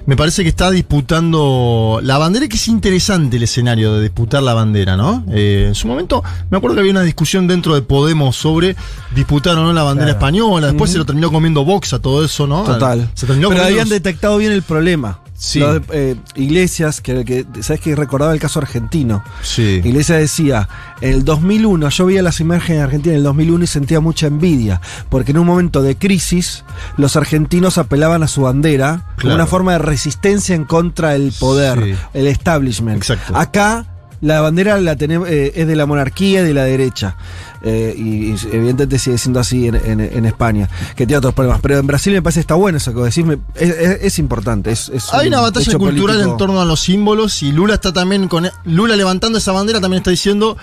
me 0.06 0.16
parece 0.16 0.42
que 0.42 0.48
está 0.50 0.70
disputando 0.70 2.00
la 2.02 2.18
bandera, 2.18 2.48
que 2.48 2.56
es 2.56 2.68
interesante 2.68 3.36
el 3.36 3.42
escenario 3.44 3.94
de 3.94 4.02
disputar 4.02 4.42
la 4.42 4.54
bandera, 4.54 4.96
¿no? 4.96 5.24
Eh, 5.30 5.64
en 5.68 5.74
su 5.74 5.86
momento, 5.88 6.22
me 6.50 6.58
acuerdo 6.58 6.74
que 6.74 6.80
había 6.80 6.92
una 6.92 7.02
discusión 7.02 7.46
dentro 7.46 7.74
de 7.74 7.82
Podemos 7.82 8.36
sobre 8.36 8.76
disputar 9.14 9.56
o 9.56 9.62
no 9.64 9.72
la 9.72 9.82
bandera 9.82 10.06
Claro. 10.12 10.18
española, 10.18 10.66
después 10.68 10.90
se 10.90 10.98
lo 10.98 11.04
terminó 11.04 11.30
comiendo 11.30 11.64
Vox 11.64 11.92
a 11.92 11.98
todo 12.00 12.24
eso, 12.24 12.46
¿no? 12.46 12.62
Total. 12.64 13.08
Se 13.14 13.26
terminó 13.26 13.48
Pero 13.50 13.62
habían 13.64 13.80
los- 13.80 13.90
detectado 13.90 14.36
bien 14.38 14.52
el 14.52 14.62
problema. 14.62 15.20
Sí. 15.44 15.58
Los 15.58 15.84
de, 15.88 16.12
eh, 16.12 16.16
Iglesias, 16.36 17.00
que, 17.00 17.24
que 17.24 17.44
sabes 17.62 17.80
que 17.80 17.96
recordaba 17.96 18.32
el 18.32 18.38
caso 18.38 18.60
argentino. 18.60 19.24
Sí. 19.42 19.80
Iglesias 19.84 20.20
decía, 20.20 20.68
en 21.00 21.14
el 21.14 21.24
2001, 21.24 21.88
yo 21.88 22.06
veía 22.06 22.22
las 22.22 22.38
imágenes 22.38 22.78
de 22.78 22.84
Argentina 22.84 23.12
en 23.14 23.18
el 23.18 23.24
2001 23.24 23.64
y 23.64 23.66
sentía 23.66 23.98
mucha 23.98 24.28
envidia, 24.28 24.80
porque 25.08 25.32
en 25.32 25.38
un 25.38 25.46
momento 25.48 25.82
de 25.82 25.96
crisis, 25.96 26.64
los 26.96 27.16
argentinos 27.16 27.76
apelaban 27.76 28.22
a 28.22 28.28
su 28.28 28.42
bandera 28.42 29.14
como 29.20 29.34
una 29.34 29.46
forma 29.46 29.72
de 29.72 29.78
resistencia 29.78 30.54
en 30.54 30.64
contra 30.64 31.10
del 31.10 31.32
poder, 31.32 31.82
Sí. 31.82 31.94
el 32.14 32.28
establishment. 32.28 32.98
Exacto. 32.98 33.36
Acá 33.36 33.86
la 34.22 34.40
bandera 34.40 34.80
la 34.80 34.96
tenemos, 34.96 35.28
eh, 35.28 35.52
es 35.56 35.66
de 35.66 35.76
la 35.76 35.84
monarquía 35.84 36.40
y 36.40 36.44
de 36.44 36.54
la 36.54 36.64
derecha. 36.64 37.16
Eh, 37.64 37.94
y, 37.96 38.32
y 38.32 38.36
evidentemente 38.50 38.98
sigue 38.98 39.18
siendo 39.18 39.38
así 39.38 39.68
en, 39.68 39.74
en- 39.76 40.00
en 40.00 40.24
España, 40.26 40.68
que 40.96 41.06
tiene 41.06 41.18
otros 41.18 41.34
problemas. 41.34 41.60
Pero 41.60 41.78
en 41.78 41.86
Brasil 41.86 42.12
me 42.12 42.22
parece 42.22 42.38
que 42.38 42.42
está 42.42 42.54
bueno 42.54 42.78
eso 42.78 42.92
que 42.92 42.98
vos 42.98 43.04
decís, 43.14 43.24
me- 43.24 43.38
es, 43.54 43.68
es- 43.70 43.98
es 44.02 44.18
importante. 44.18 44.70
Es, 44.72 44.90
Hay 45.12 45.26
un 45.28 45.34
una 45.34 45.42
batalla 45.42 45.76
cultural 45.78 46.16
político. 46.16 46.30
en 46.32 46.36
torno 46.38 46.60
a 46.60 46.64
los 46.64 46.80
símbolos 46.80 47.42
y 47.42 47.52
Lula 47.52 47.74
está 47.74 47.92
también 47.92 48.26
con 48.28 48.48
Lula 48.64 48.96
levantando 48.96 49.38
esa 49.38 49.52
bandera 49.52 49.80
también 49.80 49.98
está 50.00 50.10
diciendo 50.10 50.56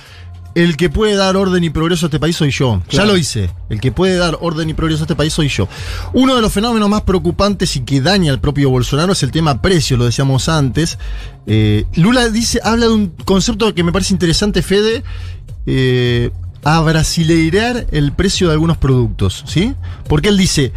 el 0.55 0.77
que 0.77 0.89
puede 0.89 1.15
dar 1.15 1.37
orden 1.37 1.63
y 1.63 1.69
progreso 1.69 2.05
a 2.05 2.07
este 2.07 2.19
país 2.19 2.35
soy 2.35 2.51
yo. 2.51 2.81
Ya 2.89 3.05
lo 3.05 3.17
hice. 3.17 3.49
El 3.69 3.79
que 3.79 3.91
puede 3.91 4.17
dar 4.17 4.37
orden 4.41 4.69
y 4.69 4.73
progreso 4.73 5.03
a 5.03 5.05
este 5.05 5.15
país 5.15 5.33
soy 5.33 5.47
yo. 5.47 5.67
Uno 6.13 6.35
de 6.35 6.41
los 6.41 6.51
fenómenos 6.51 6.89
más 6.89 7.01
preocupantes 7.03 7.75
y 7.75 7.81
que 7.81 8.01
daña 8.01 8.31
al 8.31 8.39
propio 8.39 8.69
Bolsonaro 8.69 9.13
es 9.13 9.23
el 9.23 9.31
tema 9.31 9.61
precios, 9.61 9.99
lo 9.99 10.05
decíamos 10.05 10.49
antes. 10.49 10.97
Eh, 11.47 11.85
Lula 11.95 12.29
dice, 12.29 12.59
habla 12.63 12.87
de 12.87 12.93
un 12.93 13.07
concepto 13.25 13.73
que 13.73 13.83
me 13.83 13.91
parece 13.91 14.13
interesante, 14.13 14.61
Fede. 14.61 15.03
Eh, 15.65 16.31
a 16.63 16.81
brasileirar 16.81 17.87
el 17.91 18.11
precio 18.11 18.47
de 18.47 18.53
algunos 18.53 18.77
productos, 18.77 19.43
¿sí? 19.47 19.75
Porque 20.07 20.29
él 20.29 20.37
dice, 20.37 20.73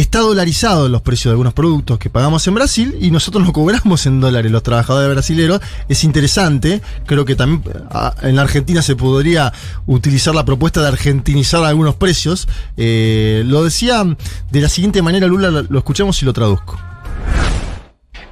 está 0.00 0.20
dolarizado 0.20 0.88
los 0.88 1.02
precios 1.02 1.30
de 1.30 1.32
algunos 1.32 1.52
productos 1.52 1.98
que 1.98 2.10
pagamos 2.10 2.46
en 2.46 2.54
Brasil 2.54 2.96
y 3.00 3.10
nosotros 3.10 3.44
no 3.44 3.52
cobramos 3.52 4.06
en 4.06 4.20
dólares 4.20 4.50
los 4.50 4.62
trabajadores 4.62 5.10
brasileños. 5.10 5.60
Es 5.88 6.04
interesante, 6.04 6.80
creo 7.06 7.24
que 7.24 7.34
también 7.34 7.62
ah, 7.90 8.14
en 8.22 8.36
la 8.36 8.42
Argentina 8.42 8.82
se 8.82 8.96
podría 8.96 9.52
utilizar 9.86 10.34
la 10.34 10.44
propuesta 10.44 10.80
de 10.80 10.88
argentinizar 10.88 11.64
algunos 11.64 11.96
precios. 11.96 12.48
Eh, 12.76 13.42
lo 13.46 13.64
decía 13.64 14.04
de 14.50 14.60
la 14.60 14.68
siguiente 14.68 15.02
manera, 15.02 15.26
Lula, 15.26 15.50
lo, 15.50 15.78
escuchamos 15.78 16.22
y 16.22 16.24
lo 16.24 16.32
traduzco. 16.32 16.78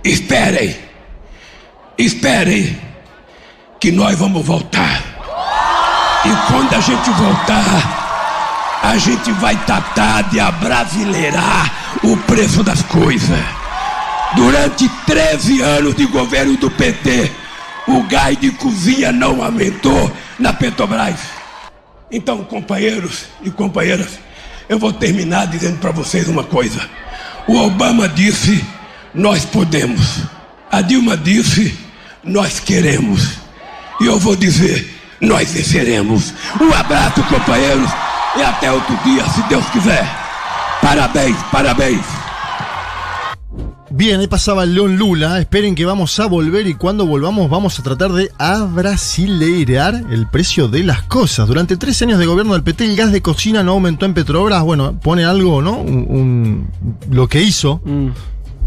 Esperem. 0.04 0.74
Esperem 1.98 2.78
que 3.80 3.92
nós 3.92 4.16
vamos 4.18 4.46
voltar. 4.46 5.18
E 6.24 6.30
quando 6.46 6.74
a 6.74 6.80
gente 6.80 7.10
voltar, 7.10 7.97
a 8.82 8.96
gente 8.96 9.32
vai 9.32 9.56
tratar 9.64 10.22
de 10.30 10.38
abrasileirar 10.38 11.98
o 12.02 12.16
preço 12.16 12.62
das 12.62 12.82
coisas. 12.82 13.38
Durante 14.36 14.88
13 15.06 15.62
anos 15.62 15.94
de 15.94 16.06
governo 16.06 16.56
do 16.56 16.70
PT, 16.70 17.30
o 17.86 18.02
gás 18.04 18.38
de 18.38 18.50
cozinha 18.50 19.10
não 19.10 19.42
aumentou 19.42 20.12
na 20.38 20.52
Petrobras. 20.52 21.18
Então, 22.10 22.44
companheiros 22.44 23.24
e 23.42 23.50
companheiras, 23.50 24.18
eu 24.68 24.78
vou 24.78 24.92
terminar 24.92 25.46
dizendo 25.46 25.78
para 25.78 25.90
vocês 25.90 26.28
uma 26.28 26.44
coisa. 26.44 26.80
O 27.46 27.56
Obama 27.56 28.08
disse: 28.08 28.64
nós 29.14 29.44
podemos. 29.44 30.22
A 30.70 30.82
Dilma 30.82 31.16
disse: 31.16 31.76
nós 32.22 32.60
queremos. 32.60 33.38
E 34.00 34.06
eu 34.06 34.18
vou 34.18 34.36
dizer: 34.36 34.94
nós 35.20 35.52
venceremos. 35.52 36.34
Um 36.60 36.72
abraço, 36.72 37.22
companheiros, 37.24 37.90
e 38.38 38.42
até 38.42 38.70
outro 38.70 38.96
dia, 39.04 39.24
se 39.30 39.42
Deus 39.48 39.64
quiser. 39.72 40.04
Parabéns, 40.80 41.36
parabéns. 41.50 42.04
Bien, 43.90 44.20
ahí 44.20 44.26
pasaba 44.28 44.62
el 44.64 44.74
León 44.74 44.96
Lula. 44.96 45.40
Esperen 45.40 45.74
que 45.74 45.84
vamos 45.86 46.20
a 46.20 46.26
volver 46.26 46.66
y 46.66 46.74
cuando 46.74 47.06
volvamos 47.06 47.48
vamos 47.50 47.78
a 47.78 47.82
tratar 47.82 48.12
de 48.12 48.30
abrasileirar 48.38 49.94
el 50.10 50.26
precio 50.28 50.68
de 50.68 50.84
las 50.84 51.02
cosas. 51.02 51.48
Durante 51.48 51.76
tres 51.76 52.00
años 52.02 52.18
de 52.18 52.26
gobierno 52.26 52.52
del 52.52 52.62
PT 52.62 52.84
el 52.84 52.96
gas 52.96 53.10
de 53.12 53.22
cocina 53.22 53.62
no 53.62 53.72
aumentó 53.72 54.04
en 54.06 54.14
Petrobras. 54.14 54.62
Bueno, 54.62 54.98
pone 55.00 55.24
algo, 55.24 55.62
¿no? 55.62 55.78
Un- 55.78 56.06
un- 56.08 56.70
lo 57.10 57.26
que 57.28 57.42
hizo. 57.42 57.80
Mm. 57.84 58.08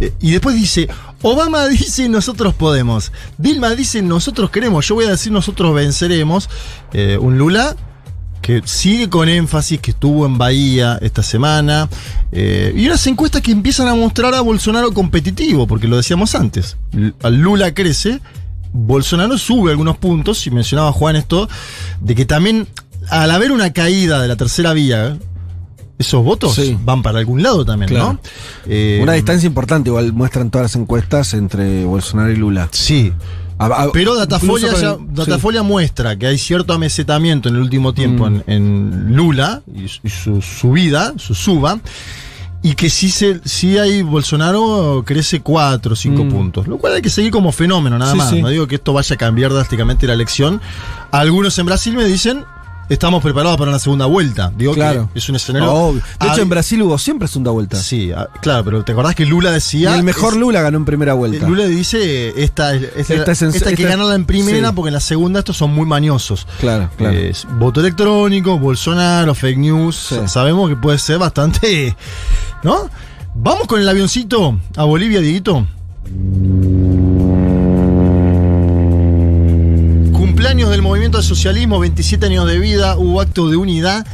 Eh, 0.02 0.12
Y 0.20 0.32
después 0.32 0.56
dice, 0.56 0.90
Obama 1.22 1.66
dice 1.70 2.10
nosotros 2.10 2.54
podemos. 2.56 3.12
Dilma 3.38 3.70
dice 3.70 4.02
nosotros 4.02 4.50
queremos. 4.50 4.88
Yo 4.88 4.96
voy 4.96 5.06
a 5.06 5.12
decir 5.12 5.32
nosotros 5.32 5.74
venceremos. 5.76 6.50
Eh, 6.94 7.18
un 7.22 7.38
Lula 7.38 7.76
que 8.42 8.62
sigue 8.66 9.08
con 9.10 9.30
énfasis, 9.30 9.80
que 9.80 9.92
estuvo 9.92 10.26
en 10.26 10.38
Bahía 10.38 10.98
esta 11.02 11.24
semana. 11.24 11.88
eh, 12.32 12.74
y 12.76 12.86
unas 12.88 13.06
encuestas 13.08 13.42
que 13.42 13.52
empiezan 13.52 13.88
a 13.88 13.94
mostrar 13.96 14.34
a 14.34 14.42
Bolsonaro 14.42 14.92
competitivo, 14.94 15.68
porque 15.68 15.88
lo 15.88 15.98
decíamos 15.98 16.34
antes. 16.34 16.78
Lula 17.24 17.74
crece, 17.74 18.20
Bolsonaro 18.74 19.38
sube 19.38 19.72
algunos 19.72 19.98
puntos, 19.98 20.46
y 20.48 20.52
mencionaba 20.52 20.92
Juan 20.94 21.16
esto, 21.18 21.50
de 22.00 22.16
que 22.16 22.26
también 22.26 22.68
al 23.10 23.32
haber 23.32 23.52
una 23.52 23.74
caída 23.74 24.22
de 24.22 24.28
la 24.28 24.36
tercera 24.38 24.72
vía, 24.74 25.18
esos 26.00 26.24
votos 26.24 26.56
Sí. 26.56 26.78
van 26.84 27.04
para 27.04 27.20
algún 27.20 27.44
lado 27.44 27.64
también, 27.66 27.90
Claro. 27.90 28.14
¿no? 28.14 28.20
Eh, 28.66 29.00
Una 29.04 29.14
distancia 29.14 29.46
importante, 29.46 29.90
igual 29.90 30.14
muestran 30.14 30.50
todas 30.50 30.66
las 30.74 30.76
encuestas 30.82 31.34
entre 31.36 31.84
Bolsonaro 31.86 32.32
y 32.32 32.38
Lula. 32.38 32.70
Sí. 32.72 33.12
A- 33.62 33.84
a- 33.84 33.92
Pero 33.92 34.16
Datafolia, 34.16 34.74
ya- 34.74 34.92
el- 34.94 35.14
Datafolia 35.14 35.64
muestra 35.64 36.16
que 36.18 36.28
hay 36.28 36.38
cierto 36.38 36.74
amesetamiento 36.74 37.50
en 37.50 37.56
el 37.56 37.62
último 37.62 37.94
tiempo 37.94 38.30
Mm. 38.30 38.36
en, 38.36 38.44
en 38.48 39.16
Lula 39.16 39.62
y, 39.74 39.88
su- 39.88 40.00
y 40.04 40.10
su 40.10 40.42
subida, 40.42 41.14
su 41.18 41.34
suba, 41.36 41.80
y 42.64 42.76
que 42.76 42.90
sí, 42.90 43.10
se, 43.10 43.40
sí 43.44 43.78
hay 43.78 44.02
Bolsonaro 44.04 45.04
crece 45.06 45.42
4 45.42 45.94
o 45.94 45.96
5 45.96 46.24
Mm. 46.26 46.30
puntos, 46.30 46.68
lo 46.68 46.78
cual 46.78 46.94
hay 46.94 47.02
que 47.02 47.10
seguir 47.10 47.32
como 47.32 47.52
fenómeno 47.52 47.98
nada 47.98 48.12
Sí, 48.12 48.18
más. 48.18 48.30
sí. 48.30 48.42
No 48.42 48.50
digo 48.50 48.68
que 48.68 48.76
esto 48.76 48.94
vaya 48.94 49.14
a 49.16 49.18
cambiar 49.18 49.52
drásticamente 49.52 50.06
la 50.08 50.14
elección. 50.14 50.62
Algunos 51.12 51.58
en 51.60 51.66
Brasil 51.66 51.96
me 51.96 52.06
dicen, 52.06 52.44
estamos 52.94 53.24
preparados 53.24 53.58
para 53.58 53.70
una 53.72 53.80
segunda 53.80 54.06
vuelta. 54.06 54.52
Digo 54.56 54.74
Claro. 54.74 55.10
que 55.14 55.20
es 55.20 55.30
un 55.30 55.36
escenario... 55.36 55.72
Obvio. 55.72 56.02
De 56.20 56.28
hecho, 56.28 56.42
en 56.42 56.50
Brasil 56.50 56.82
hubo 56.82 56.98
siempre 56.98 57.28
segunda 57.28 57.52
vuelta. 57.52 57.78
Sí, 57.78 58.12
ah, 58.12 58.28
claro, 58.42 58.64
pero 58.66 58.84
¿te 58.84 58.92
acordás 58.92 59.16
que 59.16 59.26
Lula 59.26 59.50
y 59.50 59.54
decía... 59.54 59.96
el 59.96 60.04
mejor 60.04 60.34
es- 60.34 60.40
Lula 60.40 60.62
ganó 60.62 60.78
en 60.78 60.86
primera 60.86 61.14
vuelta. 61.14 61.48
Lula 61.48 61.66
dice, 61.66 62.34
esta, 62.42 62.74
es- 62.76 62.84
esta, 62.96 63.14
Esta 63.16 63.32
es 63.32 63.42
en- 63.42 63.50
esta 63.50 63.70
hay 63.70 63.76
que 63.76 63.84
ganarla 63.84 64.16
en 64.16 64.26
primera 64.26 64.70
sí. 64.70 64.74
porque 64.76 64.90
en 64.90 64.94
la 64.94 65.00
segunda 65.00 65.40
estos 65.40 65.58
son 65.58 65.74
muy 65.74 65.86
mañosos. 65.86 66.48
Claro, 66.60 66.90
claro. 66.98 67.18
Voto 67.58 67.80
electrónico, 67.80 68.60
Bolsonaro, 68.60 69.34
fake 69.34 69.58
news. 69.58 70.08
Sí. 70.10 70.16
Sabemos 70.28 70.70
que 70.70 70.76
puede 70.76 70.98
ser 71.00 71.18
bastante. 71.18 71.96
¿No? 72.64 72.90
Vamos 73.34 73.68
con 73.68 73.80
el 73.80 73.88
avioncito 73.88 74.60
a 74.76 74.84
Bolivia, 74.84 75.22
Dieguito. 75.22 75.66
Socialismo, 81.20 81.80
27 81.80 82.26
años 82.26 82.48
de 82.48 82.58
vida, 82.58 82.96
hubo 82.98 83.20
acto 83.20 83.50
de 83.50 83.58
unidad. 83.58 84.08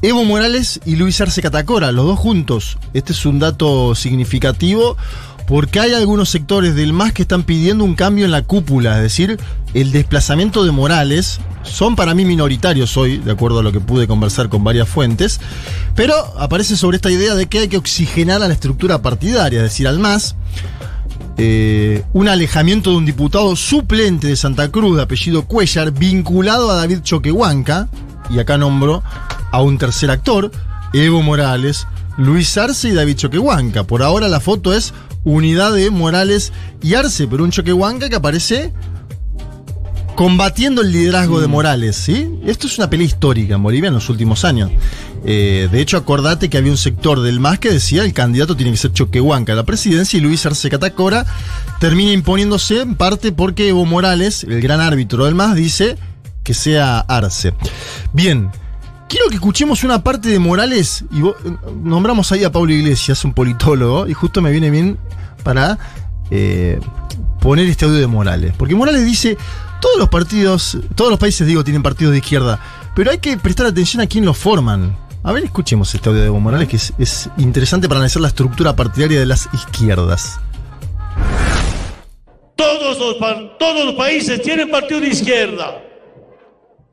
Evo 0.00 0.24
Morales 0.24 0.80
y 0.86 0.96
Luis 0.96 1.20
Arce 1.20 1.42
Catacora, 1.42 1.92
los 1.92 2.06
dos 2.06 2.18
juntos. 2.18 2.78
Este 2.94 3.12
es 3.12 3.26
un 3.26 3.38
dato 3.38 3.94
significativo 3.94 4.96
porque 5.46 5.78
hay 5.78 5.92
algunos 5.92 6.30
sectores 6.30 6.74
del 6.74 6.92
MAS 6.92 7.12
que 7.12 7.22
están 7.22 7.44
pidiendo 7.44 7.84
un 7.84 7.94
cambio 7.94 8.24
en 8.24 8.30
la 8.30 8.42
cúpula, 8.42 8.96
es 8.96 9.02
decir, 9.02 9.38
el 9.74 9.92
desplazamiento 9.92 10.64
de 10.64 10.72
Morales. 10.72 11.38
Son 11.62 11.96
para 11.96 12.14
mí 12.14 12.24
minoritarios 12.24 12.96
hoy, 12.96 13.18
de 13.18 13.32
acuerdo 13.32 13.60
a 13.60 13.62
lo 13.62 13.70
que 13.70 13.80
pude 13.80 14.08
conversar 14.08 14.48
con 14.48 14.64
varias 14.64 14.88
fuentes, 14.88 15.40
pero 15.94 16.14
aparece 16.38 16.76
sobre 16.76 16.96
esta 16.96 17.10
idea 17.10 17.34
de 17.34 17.46
que 17.46 17.60
hay 17.60 17.68
que 17.68 17.76
oxigenar 17.76 18.42
a 18.42 18.48
la 18.48 18.54
estructura 18.54 19.02
partidaria, 19.02 19.58
es 19.58 19.64
decir, 19.64 19.86
al 19.86 19.98
MAS. 19.98 20.34
Eh, 21.38 22.02
un 22.12 22.28
alejamiento 22.28 22.90
de 22.90 22.96
un 22.96 23.04
diputado 23.04 23.56
suplente 23.56 24.28
de 24.28 24.36
Santa 24.36 24.70
Cruz 24.70 24.96
de 24.96 25.02
apellido 25.02 25.44
Cuellar 25.44 25.90
vinculado 25.90 26.70
a 26.70 26.76
David 26.76 27.00
Choquehuanca, 27.02 27.88
y 28.30 28.38
acá 28.38 28.56
nombro 28.58 29.02
a 29.52 29.62
un 29.62 29.78
tercer 29.78 30.10
actor, 30.10 30.50
Evo 30.92 31.22
Morales, 31.22 31.86
Luis 32.16 32.56
Arce 32.56 32.88
y 32.88 32.92
David 32.92 33.16
Choquehuanca. 33.16 33.84
Por 33.84 34.02
ahora 34.02 34.28
la 34.28 34.40
foto 34.40 34.72
es 34.72 34.94
unidad 35.24 35.74
de 35.74 35.90
Morales 35.90 36.52
y 36.82 36.94
Arce, 36.94 37.26
pero 37.28 37.44
un 37.44 37.50
Choquehuanca 37.50 38.08
que 38.08 38.16
aparece 38.16 38.72
combatiendo 40.16 40.82
el 40.82 40.90
liderazgo 40.92 41.40
de 41.40 41.46
Morales, 41.46 41.94
¿sí? 41.94 42.28
Esto 42.44 42.66
es 42.66 42.78
una 42.78 42.90
pelea 42.90 43.06
histórica 43.06 43.54
en 43.54 43.62
Bolivia 43.62 43.88
en 43.88 43.94
los 43.94 44.08
últimos 44.08 44.44
años. 44.44 44.70
Eh, 45.24 45.68
de 45.70 45.80
hecho, 45.80 45.96
acordate 45.96 46.48
que 46.48 46.56
había 46.58 46.70
un 46.72 46.78
sector 46.78 47.20
del 47.20 47.38
MAS 47.38 47.58
que 47.58 47.70
decía 47.70 48.02
el 48.02 48.12
candidato 48.12 48.56
tiene 48.56 48.72
que 48.72 48.78
ser 48.78 48.92
Choquehuanca 48.92 49.52
a 49.52 49.56
la 49.56 49.64
presidencia 49.64 50.16
y 50.16 50.20
Luis 50.20 50.44
Arce 50.46 50.70
Catacora 50.70 51.26
termina 51.80 52.12
imponiéndose 52.12 52.80
en 52.80 52.94
parte 52.94 53.30
porque 53.32 53.68
Evo 53.68 53.84
Morales, 53.84 54.44
el 54.44 54.60
gran 54.60 54.80
árbitro 54.80 55.26
del 55.26 55.34
MAS, 55.34 55.54
dice 55.54 55.96
que 56.42 56.54
sea 56.54 57.00
Arce. 57.00 57.52
Bien, 58.12 58.50
quiero 59.08 59.28
que 59.28 59.34
escuchemos 59.34 59.84
una 59.84 60.02
parte 60.02 60.28
de 60.30 60.38
Morales 60.38 61.04
y 61.12 61.20
vos- 61.20 61.36
eh, 61.44 61.50
nombramos 61.82 62.32
ahí 62.32 62.42
a 62.44 62.52
Pablo 62.52 62.72
Iglesias, 62.72 63.24
un 63.24 63.34
politólogo, 63.34 64.06
y 64.08 64.14
justo 64.14 64.40
me 64.40 64.50
viene 64.50 64.70
bien 64.70 64.96
para 65.42 65.78
eh, 66.30 66.80
poner 67.40 67.66
este 67.66 67.84
audio 67.84 67.98
de 67.98 68.06
Morales. 68.06 68.52
Porque 68.56 68.74
Morales 68.74 69.04
dice, 69.04 69.36
todos 69.80 69.98
los 69.98 70.08
partidos, 70.08 70.78
todos 70.94 71.10
los 71.10 71.18
países, 71.18 71.46
digo, 71.46 71.64
tienen 71.64 71.82
partidos 71.82 72.12
de 72.12 72.18
izquierda, 72.18 72.60
pero 72.94 73.10
hay 73.10 73.18
que 73.18 73.36
prestar 73.36 73.66
atención 73.66 74.02
a 74.02 74.06
quién 74.06 74.24
los 74.24 74.36
forman. 74.36 74.96
A 75.22 75.32
ver, 75.32 75.44
escuchemos 75.44 75.94
este 75.94 76.08
audio 76.08 76.20
de 76.22 76.28
Evo 76.28 76.40
Morales, 76.40 76.68
que 76.68 76.76
es, 76.76 76.92
es 76.98 77.30
interesante 77.38 77.88
para 77.88 77.98
analizar 77.98 78.22
la 78.22 78.28
estructura 78.28 78.76
partidaria 78.76 79.18
de 79.18 79.26
las 79.26 79.48
izquierdas. 79.52 80.38
Todos 82.54 82.98
los, 82.98 83.18
todos 83.58 83.84
los 83.84 83.94
países 83.94 84.40
tienen 84.40 84.70
partido 84.70 85.00
de 85.00 85.08
izquierda. 85.08 85.82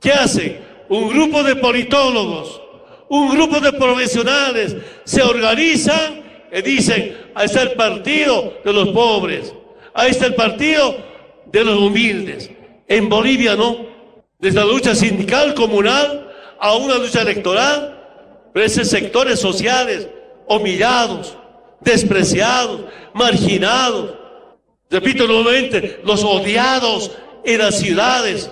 ¿Qué 0.01 0.11
hacen? 0.11 0.59
Un 0.89 1.07
grupo 1.07 1.41
de 1.43 1.55
politólogos, 1.55 2.61
un 3.09 3.29
grupo 3.29 3.61
de 3.61 3.71
profesionales 3.71 4.75
se 5.05 5.21
organizan 5.21 6.21
y 6.51 6.61
dicen, 6.61 7.15
ahí 7.35 7.45
está 7.45 7.63
el 7.63 7.73
partido 7.73 8.53
de 8.63 8.73
los 8.73 8.89
pobres, 8.89 9.53
ahí 9.93 10.11
está 10.11 10.27
el 10.27 10.35
partido 10.35 10.95
de 11.45 11.63
los 11.63 11.77
humildes. 11.79 12.49
En 12.87 13.09
Bolivia 13.09 13.55
no. 13.55 13.93
Desde 14.39 14.59
la 14.59 14.65
lucha 14.65 14.93
sindical, 14.93 15.53
comunal, 15.53 16.29
a 16.59 16.75
una 16.75 16.97
lucha 16.97 17.21
electoral, 17.21 17.97
pero 18.53 18.65
esos 18.65 18.89
sectores 18.89 19.39
sociales 19.39 20.09
humillados, 20.47 21.37
despreciados, 21.79 22.81
marginados, 23.13 24.11
repito 24.89 25.27
nuevamente, 25.27 26.01
los 26.03 26.23
odiados 26.23 27.11
en 27.45 27.59
las 27.59 27.79
ciudades. 27.79 28.51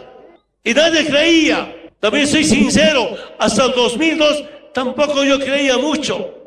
Y 0.64 0.74
nadie 0.74 1.06
creía. 1.06 1.76
También 2.00 2.28
soy 2.28 2.44
sincero, 2.44 3.16
hasta 3.38 3.66
el 3.66 3.74
2002 3.74 4.44
tampoco 4.74 5.24
yo 5.24 5.40
creía 5.40 5.78
mucho. 5.78 6.41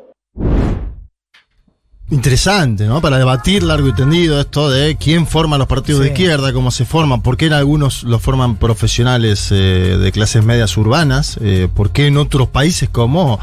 Interesante, 2.11 2.85
¿no? 2.85 3.01
Para 3.01 3.17
debatir 3.17 3.63
largo 3.63 3.87
y 3.87 3.93
tendido 3.93 4.39
esto 4.39 4.69
de 4.69 4.95
quién 4.95 5.25
forma 5.25 5.57
los 5.57 5.65
partidos 5.65 6.01
de 6.01 6.09
izquierda, 6.09 6.53
cómo 6.53 6.69
se 6.69 6.85
forman, 6.85 7.23
por 7.23 7.35
qué 7.35 7.47
en 7.47 7.53
algunos 7.53 8.03
los 8.03 8.21
forman 8.21 8.57
profesionales 8.57 9.47
eh, 9.51 9.97
de 9.99 10.11
clases 10.11 10.43
medias 10.45 10.77
urbanas, 10.77 11.39
eh, 11.41 11.67
por 11.73 11.89
qué 11.89 12.05
en 12.05 12.17
otros 12.17 12.47
países 12.47 12.89
como 12.89 13.39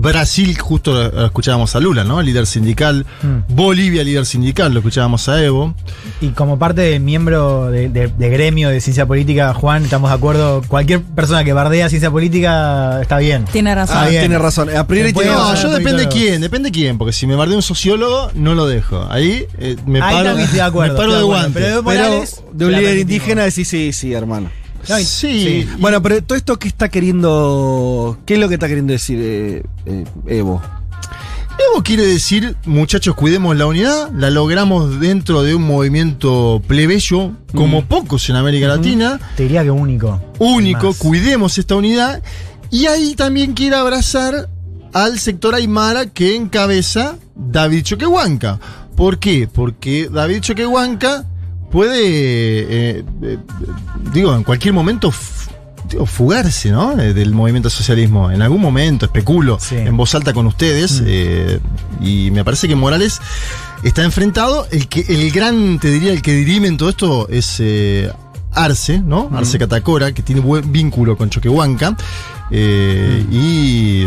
Brasil, 0.00 0.56
justo 0.58 0.92
lo- 0.94 1.10
lo 1.10 1.26
escuchábamos 1.26 1.74
a 1.74 1.80
Lula, 1.80 2.04
¿no? 2.04 2.22
Líder 2.22 2.46
sindical, 2.46 3.04
Mm. 3.22 3.38
Bolivia, 3.54 4.04
líder 4.04 4.26
sindical, 4.26 4.72
lo 4.72 4.78
escuchábamos 4.78 5.28
a 5.28 5.42
Evo. 5.42 5.74
Y 6.20 6.28
como 6.28 6.56
parte 6.58 6.82
de 6.82 7.00
miembro 7.00 7.70
de, 7.70 7.88
de- 7.88 8.06
de 8.08 8.28
gremio 8.30 8.68
de 8.68 8.80
ciencia 8.80 9.06
política, 9.06 9.52
Juan, 9.54 9.84
estamos 9.84 10.10
de 10.10 10.16
acuerdo. 10.16 10.62
Cualquier 10.68 11.02
persona 11.02 11.42
que 11.42 11.52
bardea 11.52 11.88
ciencia 11.88 12.10
política 12.12 13.00
está 13.02 13.18
bien. 13.18 13.44
Tiene 13.46 13.74
razón. 13.74 13.96
Ah, 13.98 14.08
bien. 14.08 14.22
tiene 14.22 14.38
razón. 14.38 14.76
A 14.76 14.86
priori 14.86 15.12
tiene 15.12 15.30
No, 15.32 15.38
razón. 15.50 15.56
yo 15.56 15.68
no, 15.70 15.74
depende 15.78 16.04
no. 16.04 16.10
quién, 16.10 16.40
depende 16.40 16.70
quién, 16.70 16.96
porque 16.96 17.12
si 17.12 17.26
me 17.26 17.34
bardea 17.34 17.56
un 17.56 17.62
sociólogo, 17.62 18.30
no 18.34 18.54
lo 18.54 18.66
dejo. 18.66 19.06
Ahí 19.10 19.46
eh, 19.58 19.76
me 19.86 20.00
Ahí 20.00 20.14
paro, 20.14 20.24
también 20.28 20.44
estoy 20.44 20.58
de 20.60 20.62
acuerdo, 20.66 20.92
me 20.94 20.98
paro 20.98 21.10
de 21.12 21.16
de 21.18 21.22
acuerdo, 21.24 21.42
guante. 21.42 21.60
pero 21.60 21.82
Pero 21.84 22.24
de 22.52 22.66
un 22.66 22.72
líder 22.72 22.98
indígena 22.98 23.42
decís 23.42 23.66
sí, 23.68 23.92
sí, 23.92 24.12
hermano. 24.12 24.50
Sí, 24.96 25.68
Bueno, 25.78 26.02
pero 26.02 26.22
todo 26.22 26.36
esto, 26.36 26.58
¿qué 26.58 26.68
está 26.68 26.88
queriendo. 26.88 28.18
¿Qué 28.24 28.34
es 28.34 28.40
lo 28.40 28.48
que 28.48 28.54
está 28.54 28.68
queriendo 28.68 28.92
decir 28.92 29.18
eh, 29.20 29.62
eh, 29.86 30.04
Evo? 30.26 30.62
Evo 31.72 31.82
quiere 31.82 32.06
decir, 32.06 32.56
muchachos, 32.66 33.16
cuidemos 33.16 33.56
la 33.56 33.66
unidad, 33.66 34.10
la 34.12 34.30
logramos 34.30 35.00
dentro 35.00 35.42
de 35.42 35.56
un 35.56 35.66
movimiento 35.66 36.62
plebeyo, 36.68 37.32
como 37.52 37.84
pocos 37.84 38.30
en 38.30 38.36
América 38.36 38.68
Latina, 38.68 39.18
Te 39.36 39.42
diría 39.42 39.64
que 39.64 39.70
único. 39.72 40.20
único, 40.38 40.94
cuidemos 40.94 41.58
esta 41.58 41.74
unidad, 41.74 42.22
y 42.70 42.86
ahí 42.86 43.16
también 43.16 43.54
quiere 43.54 43.74
abrazar 43.74 44.48
al 44.92 45.18
sector 45.18 45.56
Aymara 45.56 46.06
que 46.06 46.36
encabeza 46.36 47.16
David 47.34 47.82
Choquehuanca. 47.82 48.60
¿Por 48.94 49.18
qué? 49.18 49.48
Porque 49.52 50.08
David 50.08 50.40
Choquehuanca 50.40 51.24
puede, 51.70 52.00
eh, 52.00 53.04
eh, 53.22 53.38
digo, 54.12 54.34
en 54.34 54.44
cualquier 54.44 54.74
momento 54.74 55.12
digo, 55.88 56.06
fugarse, 56.06 56.70
¿no? 56.70 56.98
Eh, 57.00 57.14
Del 57.14 57.32
movimiento 57.32 57.70
socialismo. 57.70 58.30
En 58.30 58.42
algún 58.42 58.60
momento, 58.60 59.06
especulo, 59.06 59.58
Sí. 59.60 59.76
en 59.76 59.96
voz 59.96 60.14
alta 60.14 60.32
con 60.32 60.46
ustedes, 60.46 61.02
eh, 61.06 61.60
y 62.00 62.30
me 62.30 62.44
parece 62.44 62.68
que 62.68 62.74
Morales 62.74 63.20
está 63.82 64.04
enfrentado. 64.04 64.66
El 64.70 64.88
que, 64.88 65.00
el 65.08 65.30
gran, 65.30 65.78
te 65.78 65.90
diría, 65.90 66.12
el 66.12 66.22
que 66.22 66.32
dirime 66.34 66.68
en 66.68 66.76
todo 66.76 66.90
esto 66.90 67.28
es 67.28 67.60
Arce, 68.52 68.98
¿no? 69.00 69.30
Arce 69.34 69.58
Catacora, 69.58 70.12
que 70.12 70.22
tiene 70.22 70.40
buen 70.40 70.72
vínculo 70.72 71.16
con 71.16 71.30
Choquehuanca. 71.30 71.96
Eh, 72.50 73.26
Y 73.30 74.04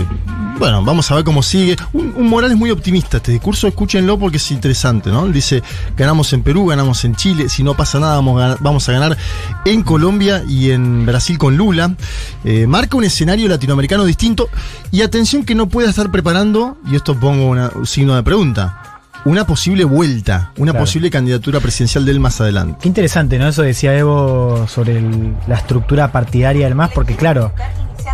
bueno, 0.58 0.84
vamos 0.84 1.10
a 1.12 1.16
ver 1.16 1.24
cómo 1.24 1.44
sigue. 1.44 1.76
Un, 1.94 2.14
un 2.16 2.28
Morales 2.28 2.58
muy 2.58 2.72
optimista. 2.72 3.18
Este 3.18 3.32
discurso, 3.32 3.68
escúchenlo 3.68 4.18
porque 4.18 4.38
es 4.38 4.52
interesante, 4.52 5.10
¿no? 5.12 5.28
Dice: 5.28 5.62
ganamos 5.96 6.34
en 6.34 6.42
Perú, 6.42 6.66
ganamos 6.68 7.04
en 7.06 7.16
Chile. 7.16 7.50
Si 7.50 7.64
no 7.64 7.76
pasa 7.76 8.00
nada, 8.00 8.16
vamos 8.16 8.38
a 8.38 8.42
ganar, 8.42 8.58
vamos 8.62 8.90
a 8.90 8.92
ganar 8.92 9.18
en 9.66 9.84
Colombia 9.84 10.44
y 10.48 10.72
en 10.72 11.06
Brasil 11.06 11.38
con 11.38 11.56
Lula. 11.56 11.96
Eh, 12.44 12.66
marca 12.68 12.98
un 12.98 13.04
escenario 13.04 13.48
latinoamericano 13.48 14.06
distinto. 14.06 14.50
Y 14.92 15.02
atención 15.02 15.46
que 15.46 15.54
no 15.56 15.68
pueda 15.70 15.90
estar 15.90 16.12
preparando, 16.12 16.78
y 16.92 16.96
esto 16.96 17.20
pongo 17.20 17.48
una- 17.48 17.72
un 17.76 17.86
signo 17.86 18.16
de 18.16 18.24
pregunta. 18.24 18.91
Una 19.24 19.46
posible 19.46 19.84
vuelta, 19.86 20.52
una 20.58 20.72
Claro. 20.72 20.84
posible 20.84 21.12
candidatura 21.12 21.60
presidencial 21.60 22.06
de 22.06 22.12
él 22.12 22.20
más 22.20 22.42
adelante. 22.42 22.80
Qué 22.82 22.88
interesante, 22.88 23.38
¿no? 23.38 23.48
Eso 23.48 23.62
decía 23.62 23.96
Evo 23.96 24.66
sobre 24.68 24.98
el- 24.98 25.36
la 25.48 25.56
estructura 25.58 26.12
partidaria 26.12 26.66
del 26.66 26.74
MAS, 26.74 26.90
porque 26.96 27.16
claro, 27.16 27.54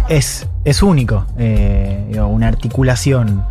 es, 0.10 0.48
es 0.66 0.84
único. 0.84 1.26
eh, 1.38 2.06
digo, 2.12 2.28
una 2.28 2.50
articulación 2.50 3.44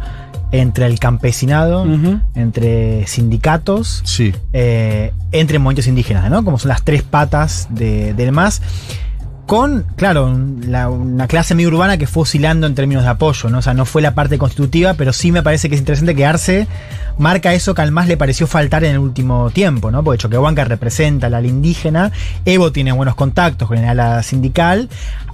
entre 0.52 0.86
el 0.86 0.98
campesinado, 0.98 1.86
entre 2.34 3.06
sindicatos, 3.06 4.02
Sí. 4.04 4.34
eh, 4.52 5.12
entre 5.32 5.58
movimientos 5.58 5.86
indígenas, 5.86 6.30
¿no? 6.30 6.44
Como 6.44 6.58
son 6.58 6.68
las 6.68 6.82
tres 6.82 7.02
patas 7.02 7.68
de- 7.70 8.12
del 8.14 8.32
MAS. 8.32 8.60
Con, 9.46 9.84
claro, 9.96 10.36
la- 10.66 10.90
una 10.90 11.28
clase 11.28 11.54
medio 11.54 11.68
urbana 11.68 11.96
que 11.98 12.06
fue 12.08 12.24
oscilando 12.24 12.66
en 12.66 12.74
términos 12.74 13.04
de 13.04 13.10
apoyo, 13.10 13.48
¿no? 13.48 13.58
O 13.58 13.62
sea, 13.62 13.74
no 13.74 13.84
fue 13.86 14.02
la 14.02 14.12
parte 14.14 14.38
constitutiva, 14.38 14.94
pero 14.94 15.12
sí 15.12 15.30
me 15.30 15.42
parece 15.42 15.68
que 15.68 15.76
es 15.76 15.80
interesante 15.80 16.16
que 16.16 16.26
Arce 16.26 16.66
marca 17.18 17.54
eso 17.54 17.74
que 17.74 17.80
al 17.82 17.92
MAS 17.92 18.08
le 18.08 18.16
pareció 18.16 18.46
faltar 18.46 18.82
en 18.84 18.92
el 18.92 18.98
último 18.98 19.50
tiempo, 19.50 19.90
¿no? 19.92 20.02
Porque 20.02 20.18
Choquehuanca 20.18 20.64
representa 20.64 21.28
al 21.28 21.34
ala 21.34 21.46
indígena, 21.46 22.10
Evo 22.44 22.72
tiene 22.72 22.90
buenos 22.92 23.14
contactos 23.14 23.68
con 23.68 23.78
el 23.78 23.84
ala 23.88 24.20
sindical, 24.24 24.88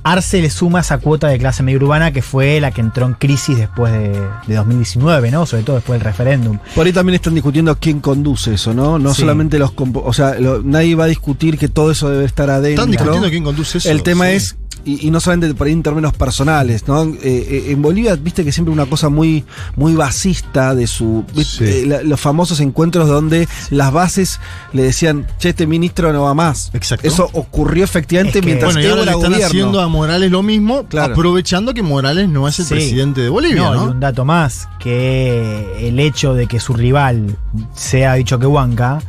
Arce 0.04 0.42
le 0.42 0.50
suma 0.50 0.80
esa 0.80 0.98
cuota 0.98 1.28
de 1.28 1.38
clase 1.38 1.62
medio 1.62 1.78
urbana 1.78 2.10
que 2.12 2.22
fue 2.22 2.60
la 2.60 2.72
que 2.72 2.80
entró 2.80 3.06
en 3.06 3.14
crisis 3.14 3.56
después 3.56 3.92
de, 3.92 4.20
de 4.48 4.54
2019, 4.56 5.30
¿no? 5.30 5.46
Sobre 5.46 5.62
todo 5.62 5.76
después 5.76 5.98
del 6.00 6.04
referéndum. 6.04 6.58
Por 6.74 6.86
ahí 6.86 6.92
también 6.92 7.14
están 7.14 7.34
discutiendo 7.34 7.76
quién 7.78 8.00
conduce 8.00 8.54
eso, 8.54 8.74
¿no? 8.74 8.98
No 8.98 9.14
Sí. 9.14 9.20
solamente 9.22 9.58
los. 9.60 9.72
O 9.76 10.12
sea, 10.12 10.34
lo- 10.40 10.60
nadie 10.62 10.96
va 10.96 11.04
a 11.04 11.06
discutir 11.06 11.56
que 11.56 11.68
todo 11.68 11.92
eso 11.92 12.10
debe 12.10 12.24
estar 12.24 12.50
adentro. 12.50 12.82
Están 12.82 12.90
discutiendo 12.90 13.28
quién 13.30 13.44
conduce 13.44 13.78
eso. 13.78 13.90
El 13.90 14.01
tema 14.02 14.26
sí. 14.26 14.32
es, 14.32 14.56
y, 14.84 15.06
y 15.06 15.10
no 15.12 15.20
solamente 15.20 15.54
por 15.54 15.68
ahí 15.68 15.72
en 15.72 15.82
términos 15.84 16.12
personales, 16.12 16.88
¿no? 16.88 17.04
Eh, 17.04 17.18
eh, 17.22 17.64
en 17.68 17.80
Bolivia, 17.82 18.16
viste 18.16 18.44
que 18.44 18.50
siempre 18.50 18.72
una 18.72 18.86
cosa 18.86 19.08
muy, 19.10 19.44
muy 19.76 19.94
basista 19.94 20.74
de 20.74 20.88
su. 20.88 21.24
Sí. 21.36 21.62
eh, 21.64 21.84
la- 21.86 22.02
los 22.02 22.18
famosos 22.20 22.58
encuentros 22.58 23.06
donde 23.08 23.46
las 23.70 23.92
bases 23.92 24.40
le 24.72 24.82
decían, 24.82 25.28
che, 25.38 25.50
este 25.50 25.68
ministro 25.68 26.12
no 26.12 26.22
va 26.22 26.34
más. 26.34 26.72
Exacto. 26.74 27.06
Eso 27.06 27.30
ocurrió 27.32 27.84
efectivamente 27.84 28.38
Es 28.38 28.42
que- 28.42 28.46
mientras 28.46 28.72
Bueno, 28.74 28.88
y 28.88 28.90
ahora 28.90 29.04
le 29.04 29.10
están 29.12 29.30
gobierno. 29.30 29.46
haciendo 29.46 29.80
a 29.80 29.86
Morales 29.86 30.30
lo 30.32 30.42
mismo, 30.42 30.84
Claro. 30.88 31.12
aprovechando 31.12 31.74
que 31.74 31.82
Morales 31.84 32.28
no 32.28 32.48
es 32.48 32.58
el 32.58 32.64
Sí. 32.66 32.74
presidente 32.74 33.20
de 33.20 33.28
Bolivia, 33.28 33.62
No, 33.62 33.74
¿no? 33.74 33.84
y 33.84 33.88
un 33.90 34.00
dato 34.00 34.24
más, 34.24 34.68
que 34.80 35.88
el 35.88 36.00
hecho 36.00 36.34
de 36.34 36.48
que 36.48 36.58
su 36.58 36.74
rival 36.74 37.36
sea 37.72 38.14
de 38.14 38.24
Choquehuanca 38.24 39.00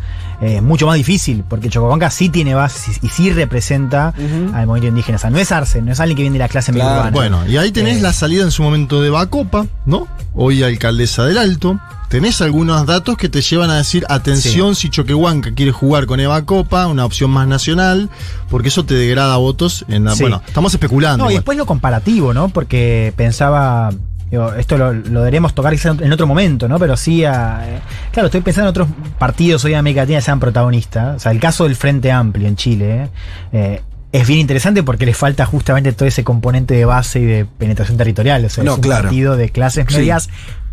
eh, 0.44 0.56
es 0.58 0.62
mucho 0.62 0.86
más 0.88 0.96
difícil, 0.98 1.44
porque 1.48 1.70
Choquehuanca 1.70 2.10
sí 2.10 2.30
tiene 2.30 2.54
bases 2.54 3.00
y 3.02 3.10
sí 3.10 3.32
representa 3.32 4.14
Ujú. 4.18 4.54
al 4.56 4.68
movimiento 4.68 4.88
indígena. 4.90 5.16
O 5.16 5.20
sea, 5.20 5.30
no 5.30 5.38
es 5.38 5.52
Arce, 5.52 5.82
no 5.82 5.92
es 5.92 6.00
alguien 6.00 6.18
que 6.18 6.24
viene 6.24 6.34
de 6.36 6.40
la 6.44 6.50
clase 6.50 6.72
medio 6.72 6.86
Claro, 6.86 7.00
urbana. 7.00 7.16
Bueno, 7.16 7.48
y 7.48 7.58
ahí 7.58 7.72
tenés 7.72 7.98
Eh, 7.98 8.02
la 8.02 8.14
salida 8.14 8.44
en 8.44 8.52
su 8.52 8.64
momento 8.64 9.02
de 9.02 9.10
Bacopa, 9.10 9.66
¿no? 9.86 10.08
Hoy 10.34 10.64
alcaldesa 10.64 11.26
del 11.26 11.38
Alto. 11.38 11.80
Tenés 12.10 12.42
algunos 12.42 12.86
datos 12.86 13.18
que 13.18 13.28
te 13.28 13.42
llevan 13.42 13.72
a 13.72 13.78
decir, 13.78 14.06
atención 14.08 14.76
si 14.76 14.90
Choquehuanca 14.90 15.52
quiere 15.56 15.72
jugar 15.72 16.06
con 16.06 16.20
Eva 16.20 16.44
Copa, 16.46 16.86
una 16.86 17.06
opción 17.06 17.32
más 17.32 17.48
nacional, 17.48 18.08
porque 18.50 18.68
eso 18.68 18.86
te 18.86 18.94
degrada 18.94 19.38
votos 19.38 19.84
en 19.88 20.04
la... 20.06 20.14
Sí. 20.16 20.22
Bueno, 20.22 20.42
estamos 20.46 20.72
especulando. 20.74 21.26
No, 21.26 21.32
y 21.32 21.36
después 21.36 21.58
lo 21.58 21.66
comparativo, 21.66 22.32
¿no? 22.34 22.50
Porque 22.50 23.14
pensaba. 23.16 23.90
Digo, 24.38 24.54
esto 24.56 24.78
lo, 24.78 24.94
lo 24.94 25.20
deberemos 25.22 25.54
tocar 25.54 25.72
quizá 25.74 25.90
en 25.92 26.12
otro 26.12 26.26
momento, 26.28 26.68
¿no? 26.68 26.80
Pero 26.80 26.98
sí, 26.98 27.24
a- 27.24 27.62
eh, 27.68 27.80
claro, 28.12 28.28
estoy 28.28 28.42
pensando 28.42 28.68
en 28.68 28.72
otros 28.72 28.88
partidos 29.20 29.64
hoy 29.66 29.74
en 29.74 29.80
América 29.80 30.02
Latina 30.02 30.18
que 30.20 30.26
sean 30.26 30.40
protagonistas. 30.40 31.16
O 31.18 31.20
sea, 31.20 31.32
el 31.32 31.40
caso 31.40 31.66
del 31.66 31.76
Frente 31.76 32.12
Amplio 32.12 32.48
en 32.48 32.56
Chile 32.56 33.10
eh, 33.52 33.82
es 34.12 34.28
bien 34.28 34.40
interesante 34.40 34.84
porque 34.84 35.06
le 35.06 35.14
falta 35.14 35.46
justamente 35.46 35.92
todo 35.94 36.08
ese 36.08 36.24
componente 36.24 36.74
de 36.74 36.86
base 36.86 37.20
y 37.20 37.26
de 37.26 37.46
penetración 37.46 37.98
territorial. 37.98 38.44
O 38.46 38.50
sea, 38.50 38.64
No, 38.64 38.72
es 38.72 38.78
un 38.78 38.84
claro. 38.84 39.04
partido 39.04 39.38
de 39.38 39.50
clases 39.50 39.86
Sí. 39.88 39.96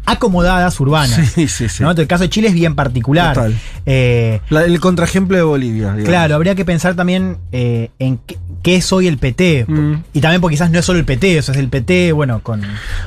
Acomodadas 0.06 0.78
urbanas. 0.80 1.30
Sí, 1.34 1.46
sí, 1.48 1.68
sí. 1.68 1.84
el 1.84 2.06
caso 2.06 2.22
de 2.24 2.30
Chile 2.30 2.48
es 2.48 2.54
bien 2.54 2.74
particular. 2.74 3.34
Total. 3.34 3.54
Eh, 3.86 4.40
La- 4.48 4.64
el 4.64 4.80
contraejemplo 4.80 5.36
de 5.36 5.42
Bolivia. 5.42 5.88
digamos. 5.92 6.04
Claro, 6.04 6.34
habría 6.34 6.54
que 6.54 6.64
pensar 6.64 6.94
también 6.94 7.38
eh, 7.52 7.90
en 7.98 8.18
qué, 8.18 8.38
qué 8.62 8.76
es 8.76 8.92
hoy 8.92 9.06
el 9.06 9.18
PT. 9.18 9.66
Mm. 9.68 9.94
Y 10.14 10.20
también 10.20 10.40
porque 10.40 10.54
quizás 10.54 10.70
no 10.70 10.78
es 10.78 10.84
solo 10.84 10.98
el 10.98 11.04
PT, 11.04 11.38
o 11.38 11.42
sea, 11.42 11.52
es 11.54 11.60
el 11.60 11.68
PT, 11.68 12.12
bueno, 12.12 12.40
con. 12.42 12.62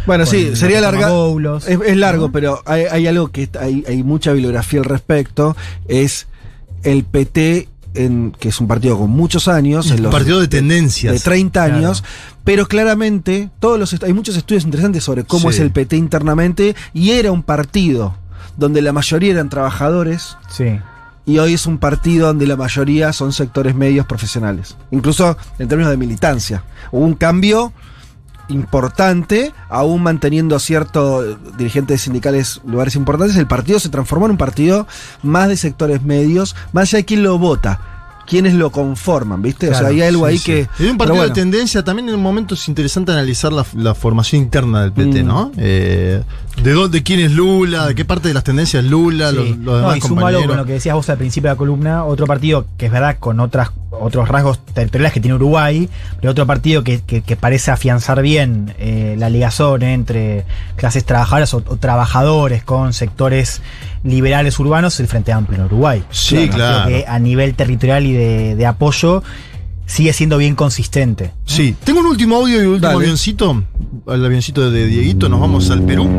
Bueno, 0.06 0.26
con 0.26 0.32
sí, 0.34 0.56
sería 0.56 0.80
Boulos, 1.10 1.68
Es, 1.68 1.80
es 1.86 1.98
largo, 1.98 2.28
¿no? 2.28 2.32
pero 2.32 2.62
hay, 2.66 2.84
hay 2.90 3.08
algo 3.08 3.30
que 3.30 3.50
hay, 3.60 3.84
hay 3.88 4.04
mucha 4.04 4.32
bibliografía 4.32 4.80
al 4.80 4.86
respecto. 4.86 5.56
Es 5.88 6.28
el 6.84 7.04
PT, 7.04 7.70
en, 7.94 8.32
que 8.40 8.50
es 8.50 8.60
un 8.60 8.68
partido 8.68 8.98
con 8.98 9.10
muchos 9.10 9.48
años. 9.48 9.88
en 9.92 9.98
Un 9.98 10.04
los- 10.04 10.12
partido 10.12 10.40
de 10.40 10.48
tendencias. 10.48 11.14
de 11.14 11.20
30 11.20 11.66
Claro. 11.66 11.78
años, 11.78 12.04
pero 12.44 12.68
claramente 12.68 13.50
todos 13.60 13.80
los 13.80 13.94
hay 14.04 14.14
muchos 14.14 14.36
estudios 14.38 14.64
interesantes 14.66 15.04
sobre 15.04 15.24
cómo 15.24 15.50
Sí. 15.52 15.56
es 15.56 15.60
el 15.62 15.72
PT 15.72 15.96
internamente 15.98 16.76
y 16.94 17.12
era 17.12 17.32
un 17.32 17.44
partido 17.44 18.16
donde 18.58 18.82
la 18.82 18.94
mayoría 18.94 19.32
eran 19.32 19.50
trabajadores 19.50 20.38
Sí. 20.50 20.80
y 21.26 21.38
hoy 21.40 21.54
es 21.54 21.66
un 21.66 21.78
partido 21.78 22.28
donde 22.28 22.46
la 22.48 22.56
mayoría 22.58 23.14
son 23.14 23.32
sectores 23.34 23.76
medios 23.76 24.06
profesionales, 24.06 24.76
incluso 24.92 25.38
en 25.60 25.68
términos 25.68 25.90
de 25.92 25.98
militancia. 25.98 26.64
Hubo 26.92 27.04
un 27.06 27.16
cambio 27.16 27.74
importante, 28.48 29.54
aún 29.70 30.04
manteniendo 30.04 30.60
ciertos 30.60 31.38
dirigentes 31.58 32.02
sindicales 32.02 32.62
lugares 32.66 32.96
importantes, 32.96 33.38
el 33.38 33.48
partido 33.48 33.80
se 33.80 33.90
transformó 33.90 34.26
en 34.26 34.32
un 34.32 34.38
partido 34.38 34.88
más 35.22 35.50
de 35.50 35.58
sectores 35.58 36.04
medios, 36.04 36.56
más 36.72 36.90
allá 36.90 36.98
de 37.00 37.06
quién 37.06 37.24
lo 37.24 37.38
vota, 37.38 37.93
quiénes 38.28 38.54
lo 38.54 38.72
conforman, 38.72 39.42
¿viste? 39.42 39.70
o 39.70 39.74
sea, 39.74 39.88
hay 39.88 40.02
algo 40.02 40.26
Sí, 40.28 40.32
ahí 40.32 40.38
sí. 40.38 40.46
que... 40.46 40.62
Es 40.84 40.92
un 40.92 40.98
partido 40.98 41.18
bueno. 41.18 41.34
de 41.34 41.42
tendencia. 41.42 41.84
También 41.84 42.10
en 42.10 42.16
un 42.16 42.22
momento 42.22 42.56
es 42.56 42.68
interesante 42.68 43.12
analizar 43.12 43.52
la, 43.54 43.66
la 43.76 43.94
formación 43.96 44.42
interna 44.42 44.82
del 44.82 44.92
PT, 44.94 45.24
Mm. 45.24 45.28
¿no? 45.28 45.52
Eh, 45.58 46.22
de 46.62 46.72
dónde, 46.72 47.04
quién 47.04 47.20
es 47.20 47.32
Lula, 47.32 47.88
de 47.88 47.96
qué 47.96 48.06
parte 48.06 48.28
de 48.28 48.34
las 48.34 48.44
tendencias 48.44 48.84
Lula, 48.84 49.30
Sí. 49.32 49.36
los, 49.36 49.48
los 49.50 49.58
No, 49.58 49.78
demás 49.78 49.98
y 49.98 50.02
sumalo 50.02 50.16
compañeros. 50.22 50.48
con 50.48 50.58
lo 50.58 50.66
que 50.66 50.74
decías 50.74 50.96
vos 50.96 51.10
al 51.10 51.18
principio 51.18 51.50
de 51.50 51.54
la 51.56 51.58
columna, 51.58 52.06
otro 52.06 52.26
partido 52.28 52.66
que 52.78 52.86
es 52.88 52.92
verdad 52.92 53.18
con 53.20 53.40
otras 53.40 53.72
otros 53.96 54.28
rasgos 54.28 54.60
territoriales 54.74 55.14
que 55.14 55.20
tiene 55.20 55.36
Uruguay, 55.36 55.88
pero 56.20 56.32
otro 56.32 56.48
partido 56.48 56.84
que, 56.84 57.02
que- 57.02 57.22
que 57.22 57.36
parece 57.36 57.70
afianzar 57.70 58.24
bien 58.24 58.74
eh, 58.80 59.16
la 59.20 59.30
ligazón 59.30 59.84
entre 59.84 60.46
clases 60.78 61.06
trabajadoras 61.06 61.54
o, 61.54 61.58
o 61.58 61.78
trabajadores 61.78 62.64
con 62.64 62.94
sectores 62.94 63.62
liberales 64.04 64.60
urbanos, 64.60 65.00
el 65.00 65.08
Frente 65.08 65.32
Amplio 65.32 65.60
en 65.60 65.66
Uruguay. 65.66 66.04
Sí, 66.12 66.50
claro. 66.50 66.90
que 66.90 67.06
a 67.08 67.20
nivel 67.20 67.56
territorial 67.56 68.06
y 68.06 68.14
de, 68.14 68.56
de 68.56 68.66
apoyo 68.66 69.24
sigue 69.86 70.14
siendo 70.14 70.38
bien 70.38 70.56
consistente. 70.56 71.32
Sí, 71.46 71.76
tengo 71.84 72.00
un 72.00 72.08
último 72.08 72.38
audio 72.38 72.58
y 72.62 72.66
un 72.66 72.74
último 72.74 72.88
Dale. 72.92 73.04
avioncito. 73.04 73.64
Al 74.08 74.26
avioncito 74.26 74.70
de 74.72 74.88
Dieguito, 74.88 75.30
nos 75.30 75.40
vamos 75.40 75.70
al 75.70 75.84
Perú. 75.84 76.10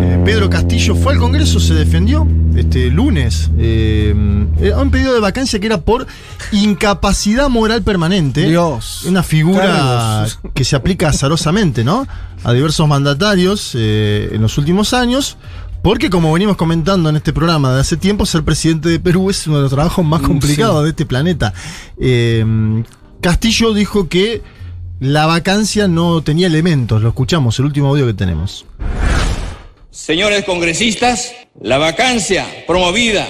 Eh, 0.00 0.20
Pedro 0.24 0.50
Castillo 0.50 0.94
fue 0.94 1.12
al 1.14 1.18
Congreso, 1.18 1.60
se 1.60 1.74
defendió 1.74 2.26
este 2.56 2.90
lunes. 2.90 3.50
Eh, 3.58 4.12
un 4.14 4.90
pedido 4.90 5.14
de 5.14 5.20
vacancia 5.20 5.58
que 5.60 5.66
era 5.66 5.80
por 5.80 6.06
incapacidad 6.52 7.48
moral 7.48 7.82
permanente. 7.82 8.48
Dios. 8.48 9.04
Una 9.04 9.22
figura 9.22 10.26
que 10.54 10.64
se 10.64 10.76
aplica 10.76 11.08
azarosamente, 11.08 11.84
¿no? 11.84 12.06
A 12.44 12.52
diversos 12.52 12.86
mandatarios 12.88 13.72
eh, 13.74 14.30
en 14.32 14.42
los 14.42 14.58
últimos 14.58 14.92
años. 14.92 15.36
Porque 15.82 16.10
como 16.10 16.32
venimos 16.32 16.56
comentando 16.56 17.08
en 17.08 17.16
este 17.16 17.32
programa 17.32 17.72
de 17.74 17.80
hace 17.80 17.96
tiempo, 17.96 18.26
ser 18.26 18.42
presidente 18.42 18.88
de 18.88 18.98
Perú 19.00 19.30
es 19.30 19.46
uno 19.46 19.56
de 19.56 19.62
los 19.62 19.72
trabajos 19.72 20.04
más 20.04 20.20
Mm, 20.22 20.26
complicados 20.26 20.78
sí. 20.80 20.84
de 20.84 20.90
este 20.90 21.06
planeta. 21.06 21.54
Eh, 22.00 22.44
Castillo 23.20 23.72
dijo 23.72 24.08
que 24.08 24.42
la 25.00 25.26
vacancia 25.26 25.86
no 25.88 26.20
tenía 26.22 26.48
elementos. 26.48 27.00
Lo 27.00 27.08
escuchamos, 27.08 27.58
el 27.58 27.66
último 27.66 27.88
audio 27.88 28.06
que 28.06 28.14
tenemos. 28.14 28.66
Señores 29.90 30.44
congresistas, 30.44 31.32
la 31.60 31.78
vacancia 31.78 32.46
promovida 32.66 33.26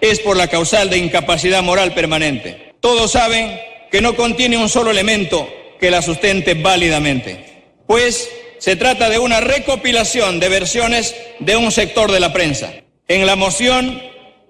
es 0.00 0.20
por 0.20 0.36
la 0.36 0.48
causal 0.48 0.90
de 0.90 0.98
incapacidad 0.98 1.62
moral 1.62 1.94
permanente. 1.94 2.74
Todos 2.80 3.12
saben 3.12 3.58
que 3.90 4.00
no 4.00 4.14
contiene 4.14 4.56
un 4.58 4.68
solo 4.68 4.90
elemento 4.90 5.48
que 5.80 5.90
la 5.90 6.02
sustente 6.02 6.54
válidamente, 6.54 7.64
pues 7.86 8.28
se 8.58 8.76
trata 8.76 9.08
de 9.08 9.18
una 9.18 9.40
recopilación 9.40 10.40
de 10.40 10.48
versiones 10.48 11.14
de 11.40 11.56
un 11.56 11.70
sector 11.70 12.10
de 12.10 12.20
la 12.20 12.32
prensa. 12.32 12.72
En 13.08 13.26
la 13.26 13.36
moción 13.36 14.00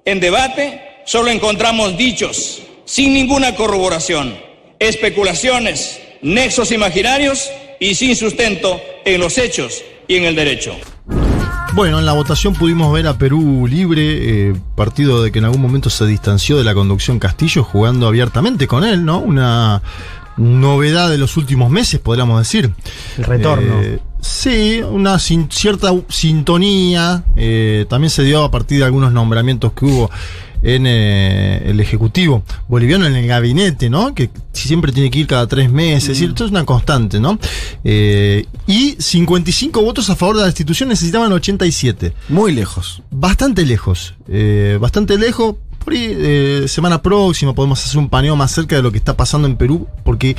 en 0.05 0.21
debate 0.21 0.81
solo 1.05 1.31
encontramos 1.31 1.97
dichos, 1.97 2.63
sin 2.85 3.13
ninguna 3.13 3.55
corroboración, 3.55 4.37
especulaciones, 4.79 6.01
nexos 6.23 6.73
imaginarios 6.73 7.51
y 7.81 7.95
sin 7.95 8.17
sustento 8.17 8.81
en 9.05 9.21
los 9.21 9.39
hechos 9.39 9.83
y 10.09 10.17
en 10.17 10.25
el 10.25 10.35
derecho. 10.35 10.77
Bueno, 11.75 11.99
en 11.99 12.07
la 12.07 12.15
votación 12.15 12.55
pudimos 12.55 12.91
ver 12.93 13.07
a 13.07 13.19
Perú 13.19 13.67
libre, 13.69 14.49
eh, 14.49 14.55
partido 14.77 15.23
de 15.23 15.31
que 15.31 15.41
en 15.41 15.45
algún 15.45 15.61
momento 15.61 15.91
se 15.91 16.07
distanció 16.07 16.57
de 16.57 16.65
la 16.65 16.73
conducción 16.73 17.19
Castillo, 17.19 17.65
jugando 17.65 18.07
abiertamente 18.07 18.67
con 18.67 18.83
él, 18.83 19.05
¿no? 19.05 19.19
Una 19.19 19.83
novedad 20.37 21.11
de 21.11 21.19
los 21.19 21.37
últimos 21.37 21.71
meses, 21.71 22.01
podríamos 22.01 22.39
decir. 22.39 22.73
El 23.19 23.25
retorno. 23.25 23.81
Eh, 23.83 23.99
sí, 24.21 24.81
una 24.83 25.19
sin- 25.19 25.51
cierta 25.51 25.93
sintonía. 26.09 27.25
eh, 27.37 27.87
también 27.89 28.11
se 28.11 28.23
dio 28.25 28.45
a 28.45 28.51
partir 28.51 28.79
de 28.79 28.85
algunos 28.85 29.13
nombramientos 29.13 29.73
que 29.73 29.85
hubo 29.87 30.11
en 30.63 30.87
eh, 30.87 31.63
el 31.67 31.79
Ejecutivo 31.81 32.43
boliviano, 32.67 33.07
en 33.07 33.15
el 33.15 33.27
gabinete, 33.27 33.89
¿no? 33.91 34.15
Que 34.15 34.31
siempre 34.53 34.91
tiene 34.91 35.11
que 35.11 35.19
ir 35.21 35.27
cada 35.27 35.47
tres 35.47 35.71
meses. 35.71 36.05
Es 36.05 36.09
decir, 36.09 36.31
esto 36.31 36.45
es 36.47 36.51
una 36.51 36.65
constante, 36.65 37.21
¿no? 37.21 37.39
Y 37.85 38.97
55 38.99 39.83
votos 39.83 40.11
a 40.11 40.17
favor 40.17 40.37
de 40.37 40.41
la 40.41 40.47
destitución 40.47 40.89
necesitaban 40.89 41.31
87 41.33 42.13
Muy 42.31 42.53
lejos. 42.53 43.03
bastante 43.11 43.65
lejos. 43.65 44.15
bastante 44.81 45.19
lejos. 45.19 45.57
Por 45.87 45.95
ahí, 45.95 46.17
eh, 46.19 46.65
semana 46.67 47.01
próxima 47.01 47.55
podemos 47.55 47.81
hacer 47.85 47.97
un 47.99 48.09
paneo 48.09 48.35
más 48.35 48.51
cerca 48.51 48.75
de 48.75 48.83
lo 48.83 48.91
que 48.91 48.99
está 48.99 49.17
pasando 49.17 49.47
en 49.47 49.55
Perú, 49.55 49.87
porque 50.03 50.35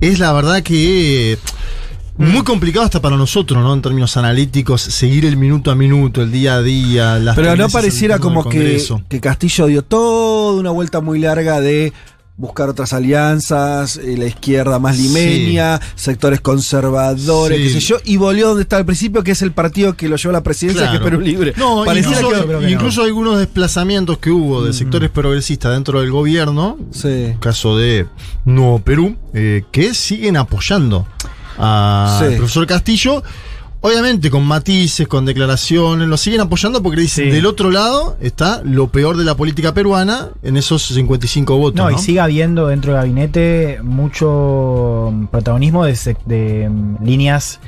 es 0.00 0.20
la 0.20 0.32
verdad 0.32 0.62
que 0.62 1.32
eh, 1.32 1.38
muy 2.16 2.44
complicado 2.44 2.84
hasta 2.84 3.02
para 3.02 3.16
nosotros, 3.16 3.60
¿no? 3.60 3.74
En 3.74 3.82
términos 3.82 4.16
analíticos, 4.16 4.82
seguir 4.82 5.26
el 5.26 5.36
minuto 5.36 5.72
a 5.72 5.74
minuto, 5.74 6.22
el 6.22 6.30
día 6.30 6.54
a 6.54 6.62
día. 6.62 7.18
Las 7.18 7.34
Pero 7.34 7.56
no 7.56 7.68
pareciera 7.70 8.20
como 8.20 8.48
que, 8.48 8.80
que 9.08 9.20
Castillo 9.20 9.66
dio 9.66 9.82
toda 9.82 10.60
una 10.60 10.70
vuelta 10.70 11.00
muy 11.00 11.18
larga 11.18 11.60
de 11.60 11.92
buscar 12.36 12.68
otras 12.68 12.92
alianzas, 12.92 13.96
eh, 13.96 14.16
la 14.18 14.26
izquierda 14.26 14.80
más 14.80 14.98
limeña, 14.98 15.80
sectores 15.94 16.40
conservadores, 16.40 17.58
Sí. 17.58 17.64
qué 17.64 17.70
sé 17.70 17.80
yo, 17.80 17.96
y 18.04 18.16
volvió 18.16 18.48
donde 18.48 18.62
estaba 18.62 18.80
al 18.80 18.86
principio, 18.86 19.22
que 19.22 19.30
es 19.30 19.42
el 19.42 19.52
partido 19.52 19.94
que 19.96 20.08
lo 20.08 20.16
llevó 20.16 20.30
a 20.30 20.32
la 20.32 20.42
presidencia, 20.42 20.82
Claro. 20.82 20.98
que 20.98 21.04
es 21.04 21.10
Perú 21.10 21.20
Libre. 21.22 21.52
No, 21.56 21.84
incluso, 21.94 22.30
que- 22.30 22.46
no. 22.52 22.68
incluso 22.68 23.02
algunos 23.04 23.38
desplazamientos 23.38 24.18
que 24.18 24.30
hubo 24.30 24.64
de 24.64 24.72
sectores 24.72 25.10
progresistas 25.10 25.72
dentro 25.74 26.00
del 26.00 26.10
gobierno, 26.10 26.76
Sí. 26.90 27.34
caso 27.38 27.76
de 27.78 28.06
Nuevo 28.44 28.80
Perú, 28.80 29.16
eh, 29.32 29.62
que 29.70 29.94
siguen 29.94 30.36
apoyando 30.36 31.06
al 31.56 32.34
profesor 32.36 32.66
Castillo. 32.66 33.22
Obviamente 33.86 34.30
con 34.30 34.46
matices, 34.46 35.06
con 35.06 35.26
declaraciones, 35.26 36.08
lo 36.08 36.16
siguen 36.16 36.40
apoyando 36.40 36.82
porque 36.82 37.02
dicen, 37.02 37.26
Sí. 37.26 37.30
del 37.30 37.44
otro 37.44 37.70
lado 37.70 38.16
está 38.18 38.62
lo 38.64 38.88
peor 38.88 39.18
de 39.18 39.24
la 39.24 39.34
política 39.34 39.74
peruana 39.74 40.30
en 40.42 40.56
esos 40.56 40.80
55 40.86 41.58
votos. 41.58 41.76
No, 41.76 41.90
No, 41.90 41.96
y 41.96 42.00
sigue 42.00 42.18
habiendo 42.20 42.68
dentro 42.68 42.92
del 42.92 43.02
gabinete 43.02 43.80
mucho 43.82 45.10
mm, 45.12 45.26
protagonismo 45.26 45.84
de, 45.84 46.16
de, 46.24 46.68
mm, 46.70 47.04
líneas 47.04 47.60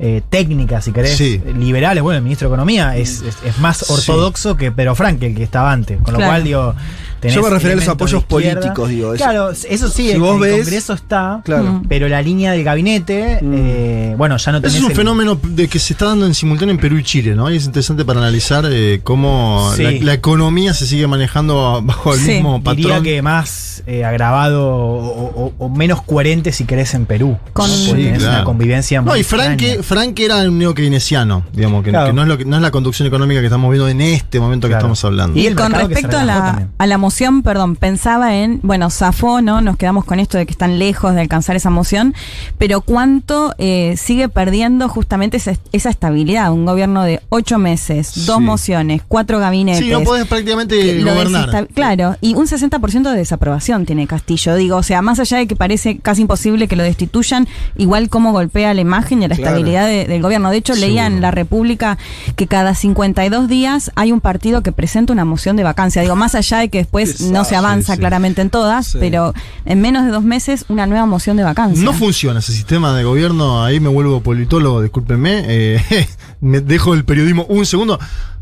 eh, 0.00 0.22
técnicas, 0.30 0.84
si 0.84 0.92
querés, 0.92 1.16
Sí. 1.16 1.42
liberales. 1.58 2.02
Bueno, 2.04 2.18
el 2.18 2.22
ministro 2.22 2.48
de 2.48 2.54
Economía 2.54 2.96
es, 2.96 3.20
es- 3.20 3.36
es 3.44 3.58
más 3.58 3.78
Sí. 3.78 3.92
ortodoxo 3.92 4.56
que 4.56 4.70
Pedro 4.70 4.94
Frank, 4.94 5.20
el 5.24 5.34
que 5.34 5.42
estaba 5.42 5.72
antes. 5.72 6.00
Con 6.00 6.12
lo 6.14 6.18
Claro. 6.20 6.30
cual, 6.32 6.44
digo. 6.44 6.74
Tenés 7.20 7.34
Yo 7.34 7.42
me 7.42 7.50
refería 7.50 7.74
a 7.74 7.76
los 7.80 7.88
apoyos 7.88 8.24
políticos, 8.24 8.88
digo, 8.88 9.14
eso. 9.14 9.22
Claro, 9.24 9.50
eso 9.50 9.88
sí, 9.88 10.12
Si 10.12 10.18
vos 10.18 10.42
el 10.46 10.52
Congreso 10.58 10.92
está. 10.92 11.40
Claro. 11.44 11.64
Mm. 11.64 11.82
Pero 11.88 12.08
la 12.08 12.22
línea 12.22 12.52
del 12.52 12.64
gabinete, 12.64 13.38
Mm. 13.42 13.52
eh, 13.54 14.14
bueno, 14.16 14.36
ya 14.36 14.52
no 14.52 14.60
tenés. 14.60 14.72
Ese 14.74 14.78
es 14.78 14.84
un 14.84 14.90
el- 14.92 14.96
fenómeno 14.96 15.38
de 15.42 15.68
que 15.68 15.78
se 15.78 15.92
está 15.94 16.06
dando 16.06 16.26
en 16.26 16.34
simultáneo 16.34 16.74
en 16.74 16.80
Perú 16.80 16.96
y 16.98 17.02
Chile, 17.02 17.34
¿no? 17.34 17.50
Y 17.50 17.56
es 17.56 17.64
interesante 17.66 18.04
para 18.04 18.20
analizar 18.20 18.64
eh, 18.70 19.00
cómo 19.02 19.70
Sí. 19.76 19.82
la, 19.82 19.90
la 20.04 20.14
economía 20.14 20.74
se 20.74 20.86
sigue 20.86 21.06
manejando 21.06 21.80
bajo 21.84 22.14
el 22.14 22.20
Sí, 22.20 22.30
mismo 22.32 22.62
patrón. 22.62 22.76
Diría 22.76 23.00
que 23.02 23.22
más 23.22 23.82
eh, 23.86 24.04
agravado 24.04 24.66
o, 24.68 25.46
o- 25.46 25.52
o 25.58 25.68
menos 25.68 26.02
coherente 26.02 26.52
si 26.52 26.64
querés 26.64 26.94
en 26.94 27.06
Perú. 27.06 27.36
Con- 27.52 27.68
¿no? 27.70 27.76
Sí, 27.76 27.92
claro. 28.16 28.30
una 28.36 28.44
convivencia 28.44 29.00
No, 29.02 29.16
y 29.16 29.22
Frank, 29.22 29.60
extraña. 29.62 29.82
Frank 29.82 30.18
era 30.20 30.36
un 30.48 30.58
neokeynesiano, 30.58 31.44
digamos, 31.52 31.84
que, 31.84 31.90
Claro. 31.90 32.06
que 32.08 32.12
no, 32.12 32.22
es 32.22 32.28
lo 32.28 32.38
que, 32.38 32.44
no 32.44 32.56
es 32.56 32.62
la 32.62 32.70
conducción 32.70 33.06
económica 33.08 33.40
que 33.40 33.46
estamos 33.46 33.70
viendo 33.70 33.88
en 33.88 34.00
este 34.00 34.40
momento 34.40 34.68
que 34.68 34.74
estamos 34.74 35.02
hablando. 35.04 35.38
Y 35.38 35.52
con 35.54 35.72
respecto 35.72 36.18
a 36.18 36.24
la, 36.24 36.68
a 36.76 36.86
la 36.86 36.98
moción, 37.08 37.40
perdón, 37.42 37.74
pensaba 37.74 38.36
en, 38.36 38.60
bueno, 38.62 38.90
zafó, 38.90 39.40
¿no? 39.40 39.62
Nos 39.62 39.78
quedamos 39.78 40.04
con 40.04 40.20
esto 40.20 40.36
de 40.36 40.44
que 40.44 40.52
están 40.52 40.78
lejos 40.78 41.14
de 41.14 41.22
alcanzar 41.22 41.56
esa 41.56 41.70
moción, 41.70 42.12
pero 42.58 42.82
cuánto 42.82 43.54
eh, 43.56 43.94
sigue 43.96 44.28
perdiendo 44.28 44.90
justamente 44.90 45.38
esa, 45.38 45.52
esa 45.72 45.88
estabilidad. 45.88 46.52
Un 46.52 46.66
gobierno 46.66 47.04
de 47.04 47.22
ocho 47.30 47.56
meses, 47.58 48.26
dos 48.26 48.36
Sí. 48.38 48.42
mociones, 48.44 49.00
cuatro 49.08 49.38
gabinetes. 49.38 49.82
Sí, 49.82 49.90
no 49.90 50.02
podés 50.02 50.26
prácticamente 50.26 51.02
gobernar. 51.02 51.66
Claro, 51.74 52.16
y 52.20 52.34
un 52.34 52.46
60% 52.46 53.10
de 53.10 53.16
desaprobación 53.16 53.86
tiene 53.86 54.06
Castillo. 54.06 54.54
Digo, 54.56 54.76
o 54.76 54.82
sea, 54.82 55.00
más 55.00 55.18
allá 55.18 55.38
de 55.38 55.46
que 55.46 55.56
parece 55.56 55.96
casi 56.00 56.20
imposible 56.22 56.68
que 56.68 56.76
lo 56.76 56.82
destituyan, 56.82 57.48
igual 57.78 58.10
cómo 58.10 58.32
golpea 58.32 58.74
la 58.74 58.82
imagen 58.82 59.22
y 59.22 59.28
la 59.28 59.34
Claro. 59.34 59.44
estabilidad 59.56 59.86
de- 59.86 60.04
del 60.04 60.20
gobierno. 60.20 60.50
De 60.50 60.58
hecho, 60.58 60.74
leía 60.74 61.06
en. 61.06 61.22
La 61.22 61.30
República 61.30 61.96
que 62.36 62.46
cada 62.46 62.74
52 62.74 63.48
días 63.48 63.90
hay 63.94 64.12
un 64.12 64.20
partido 64.20 64.62
que 64.62 64.72
presenta 64.72 65.12
una 65.12 65.24
moción 65.24 65.56
de 65.56 65.62
vacancia. 65.64 66.02
Digo, 66.02 66.16
más 66.16 66.34
allá 66.34 66.58
de 66.58 66.68
que 66.68 66.78
después 66.78 66.97
No 67.30 67.44
se 67.44 67.56
avanza 67.56 67.94
sí. 67.94 67.98
claramente 67.98 68.40
en 68.42 68.50
todas, 68.50 68.86
Sí. 68.88 68.98
pero 69.00 69.34
en 69.64 69.80
menos 69.80 70.04
de 70.04 70.10
dos 70.10 70.22
meses 70.24 70.64
una 70.68 70.86
nueva 70.86 71.06
moción 71.06 71.36
de 71.36 71.42
vacancia. 71.44 71.82
No 71.84 71.92
funciona 71.92 72.40
ese 72.40 72.52
sistema 72.52 72.94
de 72.94 73.04
gobierno, 73.04 73.64
ahí 73.64 73.80
me 73.80 73.88
vuelvo 73.88 74.20
politólogo, 74.22 74.82
discúlpenme, 74.82 75.42
eh, 75.46 76.06
me 76.40 76.60
dejo 76.60 76.94
el 76.94 77.04
periodismo 77.04 77.44
un 77.48 77.64
segundo. 77.66 77.98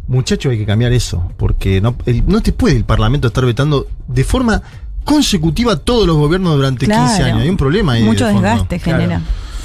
Muchachos, 0.08 0.52
hay 0.52 0.58
que 0.58 0.66
cambiar 0.66 0.92
eso, 0.92 1.32
porque 1.36 1.80
no, 1.80 1.96
el- 2.06 2.22
no 2.28 2.40
te 2.40 2.52
puede 2.52 2.76
el 2.76 2.84
Parlamento 2.84 3.26
estar 3.28 3.44
vetando 3.44 3.88
de 4.06 4.22
forma 4.24 4.62
consecutiva 5.04 5.76
todos 5.76 6.06
los 6.06 6.16
gobiernos 6.16 6.54
durante 6.56 6.86
15 6.86 7.00
Claro. 7.16 7.24
años. 7.24 7.40
Hay 7.42 7.48
un 7.48 7.56
problema 7.56 7.92
ahí. 7.92 8.02
Mucho 8.04 8.26
de 8.26 8.32
desgaste 8.34 8.78
Claro. 8.80 9.00
genera. 9.00 9.20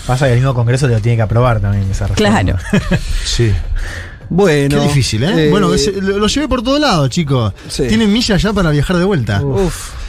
Pasa 0.07 0.25
que 0.25 0.33
el 0.33 0.39
mismo 0.39 0.53
Congreso 0.55 0.87
te 0.87 0.93
lo 0.93 0.99
tiene 0.99 1.15
que 1.15 1.21
aprobar 1.21 1.59
también 1.59 1.89
esa 1.91 2.07
reforma. 2.07 2.41
Claro. 2.41 2.57
Sí. 3.23 3.51
Bueno. 4.33 4.77
Qué 4.79 4.87
difícil, 4.87 5.23
¿eh? 5.23 5.47
eh, 5.47 5.49
bueno, 5.49 5.67
lo 5.67 6.27
llevé 6.27 6.47
por 6.47 6.63
todos 6.63 6.79
lados, 6.79 7.09
chicos. 7.09 7.51
Sí. 7.67 7.85
Tienen 7.87 8.11
millas 8.11 8.41
ya 8.41 8.53
para 8.53 8.71
viajar 8.71 8.97
de 8.97 9.03
vuelta. 9.03 9.43
Uf. 9.43 10.00